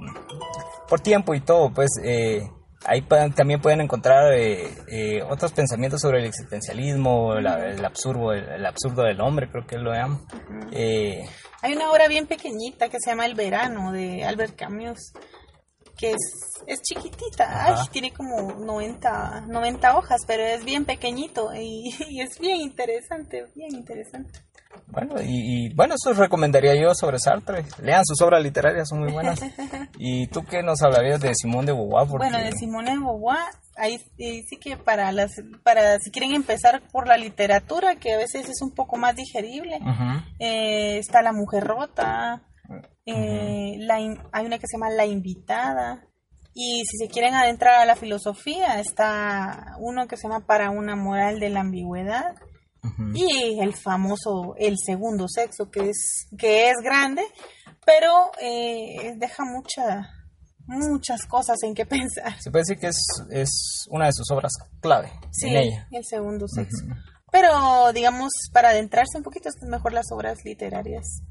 por 0.89 0.99
tiempo 0.99 1.33
y 1.33 1.41
todo, 1.41 1.71
pues 1.73 1.89
eh, 2.03 2.41
ahí 2.85 3.01
también 3.35 3.61
pueden 3.61 3.81
encontrar 3.81 4.33
eh, 4.33 4.69
eh, 4.87 5.21
otros 5.23 5.51
pensamientos 5.53 6.01
sobre 6.01 6.19
el 6.19 6.25
existencialismo, 6.25 7.35
el 7.35 7.85
absurdo, 7.85 8.33
el, 8.33 8.65
absurdo 8.65 9.03
del 9.03 9.21
hombre, 9.21 9.49
creo 9.49 9.65
que 9.65 9.77
lo 9.77 9.93
llama. 9.93 10.21
Hay 11.61 11.73
una 11.73 11.91
obra 11.91 12.07
bien 12.07 12.27
pequeñita 12.27 12.89
que 12.89 12.97
se 12.99 13.11
llama 13.11 13.25
El 13.25 13.35
verano 13.35 13.91
de 13.91 14.23
Albert 14.25 14.55
Camus 14.55 15.13
que 15.97 16.11
es, 16.11 16.63
es 16.67 16.81
chiquitita, 16.81 17.87
tiene 17.91 18.11
como 18.11 18.53
90, 18.53 19.45
90 19.47 19.97
hojas, 19.97 20.21
pero 20.27 20.43
es 20.43 20.63
bien 20.63 20.85
pequeñito 20.85 21.53
y, 21.53 21.93
y 22.09 22.21
es 22.21 22.39
bien 22.39 22.57
interesante, 22.57 23.45
bien 23.55 23.75
interesante. 23.75 24.39
Bueno, 24.87 25.15
y, 25.23 25.73
bueno, 25.73 25.95
eso 25.95 26.13
recomendaría 26.13 26.75
yo 26.75 26.93
sobre 26.93 27.17
Sartre. 27.19 27.65
Lean 27.81 28.05
sus 28.05 28.21
obras 28.21 28.43
literarias, 28.43 28.89
son 28.89 28.99
muy 28.99 29.11
buenas. 29.11 29.39
¿Y 29.97 30.27
tú 30.27 30.43
qué 30.43 30.61
nos 30.61 30.81
hablarías 30.81 31.19
de 31.19 31.33
Simón 31.35 31.65
de 31.65 31.73
Beauvoir? 31.73 32.07
Bueno, 32.07 32.37
de 32.37 32.51
Simón 32.51 32.85
de 32.85 32.91
Beauvoir, 32.91 33.49
ahí, 33.75 33.99
sí 34.17 34.57
que 34.59 34.77
para 34.77 35.11
las 35.11 35.31
para 35.63 35.99
si 35.99 36.11
quieren 36.11 36.33
empezar 36.33 36.81
por 36.91 37.07
la 37.07 37.17
literatura, 37.17 37.95
que 37.95 38.13
a 38.13 38.17
veces 38.17 38.49
es 38.49 38.61
un 38.61 38.71
poco 38.71 38.97
más 38.97 39.15
digerible, 39.15 39.79
eh, 40.39 40.97
está 40.97 41.21
La 41.21 41.33
Mujer 41.33 41.63
Rota, 41.63 42.41
eh, 43.05 43.75
la 43.79 43.95
hay 44.31 44.45
una 44.45 44.59
que 44.59 44.67
se 44.67 44.77
llama 44.77 44.89
La 44.89 45.05
Invitada. 45.05 46.07
Y 46.55 46.83
si 46.85 46.97
se 46.97 47.07
quieren 47.07 47.33
adentrar 47.33 47.81
a 47.81 47.85
la 47.85 47.95
filosofía, 47.95 48.79
está 48.79 49.75
uno 49.79 50.07
que 50.07 50.17
se 50.17 50.27
llama 50.27 50.45
Para 50.45 50.69
una 50.69 50.95
moral 50.95 51.39
de 51.39 51.49
la 51.49 51.61
ambigüedad 51.61 52.35
y 53.13 53.59
el 53.61 53.73
famoso 53.73 54.55
el 54.57 54.75
segundo 54.77 55.27
sexo 55.27 55.71
que 55.71 55.89
es 55.89 56.27
que 56.37 56.69
es 56.69 56.75
grande 56.83 57.23
pero 57.85 58.31
eh, 58.41 59.13
deja 59.17 59.43
mucha 59.45 60.09
muchas 60.65 61.25
cosas 61.25 61.57
en 61.63 61.73
que 61.73 61.85
pensar. 61.85 62.39
Se 62.41 62.51
puede 62.51 62.63
decir 62.63 62.79
que 62.79 62.87
es, 62.87 63.01
es 63.29 63.85
una 63.89 64.07
de 64.07 64.13
sus 64.13 64.29
obras 64.31 64.51
clave 64.81 65.11
sí 65.31 65.53
el 65.55 66.05
segundo 66.05 66.47
sexo. 66.47 66.85
Pero 67.31 67.93
digamos 67.93 68.31
para 68.51 68.69
adentrarse 68.69 69.17
un 69.17 69.23
poquito 69.23 69.49
es 69.49 69.55
mejor 69.67 69.93
las 69.93 70.11
obras 70.11 70.39
literarias 70.43 71.21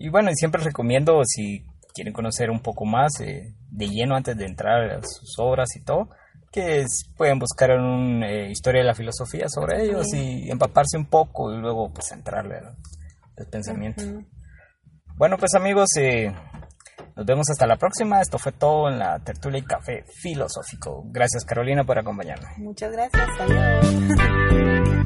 y 0.00 0.08
bueno 0.08 0.30
siempre 0.32 0.62
recomiendo 0.62 1.20
si 1.24 1.64
quieren 1.94 2.14
conocer 2.14 2.50
un 2.50 2.60
poco 2.60 2.86
más 2.86 3.20
eh, 3.20 3.54
de 3.70 3.86
lleno 3.86 4.16
antes 4.16 4.36
de 4.36 4.46
entrar 4.46 4.90
a 4.90 5.02
sus 5.02 5.38
obras 5.38 5.76
y 5.76 5.84
todo 5.84 6.08
que 6.50 6.84
pueden 7.16 7.38
buscar 7.38 7.70
en 7.70 7.82
una 7.82 8.28
eh, 8.28 8.50
historia 8.50 8.80
de 8.80 8.86
la 8.86 8.94
filosofía 8.94 9.46
sobre 9.48 9.84
ellos 9.84 10.12
y 10.14 10.50
empaparse 10.50 10.96
un 10.96 11.06
poco 11.06 11.52
y 11.52 11.58
luego 11.58 11.92
pues 11.92 12.10
entrarle 12.10 12.56
al, 12.56 13.46
pensamiento. 13.50 14.02
Bueno 15.16 15.36
pues 15.38 15.54
amigos, 15.54 15.90
eh, 15.98 16.34
nos 17.14 17.26
vemos 17.26 17.48
hasta 17.50 17.66
la 17.66 17.76
próxima. 17.76 18.20
Esto 18.20 18.38
fue 18.38 18.52
todo 18.52 18.88
en 18.88 18.98
la 18.98 19.18
tertulia 19.20 19.60
y 19.60 19.64
café 19.64 20.04
filosófico. 20.20 21.04
Gracias 21.06 21.44
Carolina 21.44 21.84
por 21.84 21.98
acompañarme. 21.98 22.48
Muchas 22.56 22.90
gracias. 22.90 23.28
Adiós. 23.38 24.96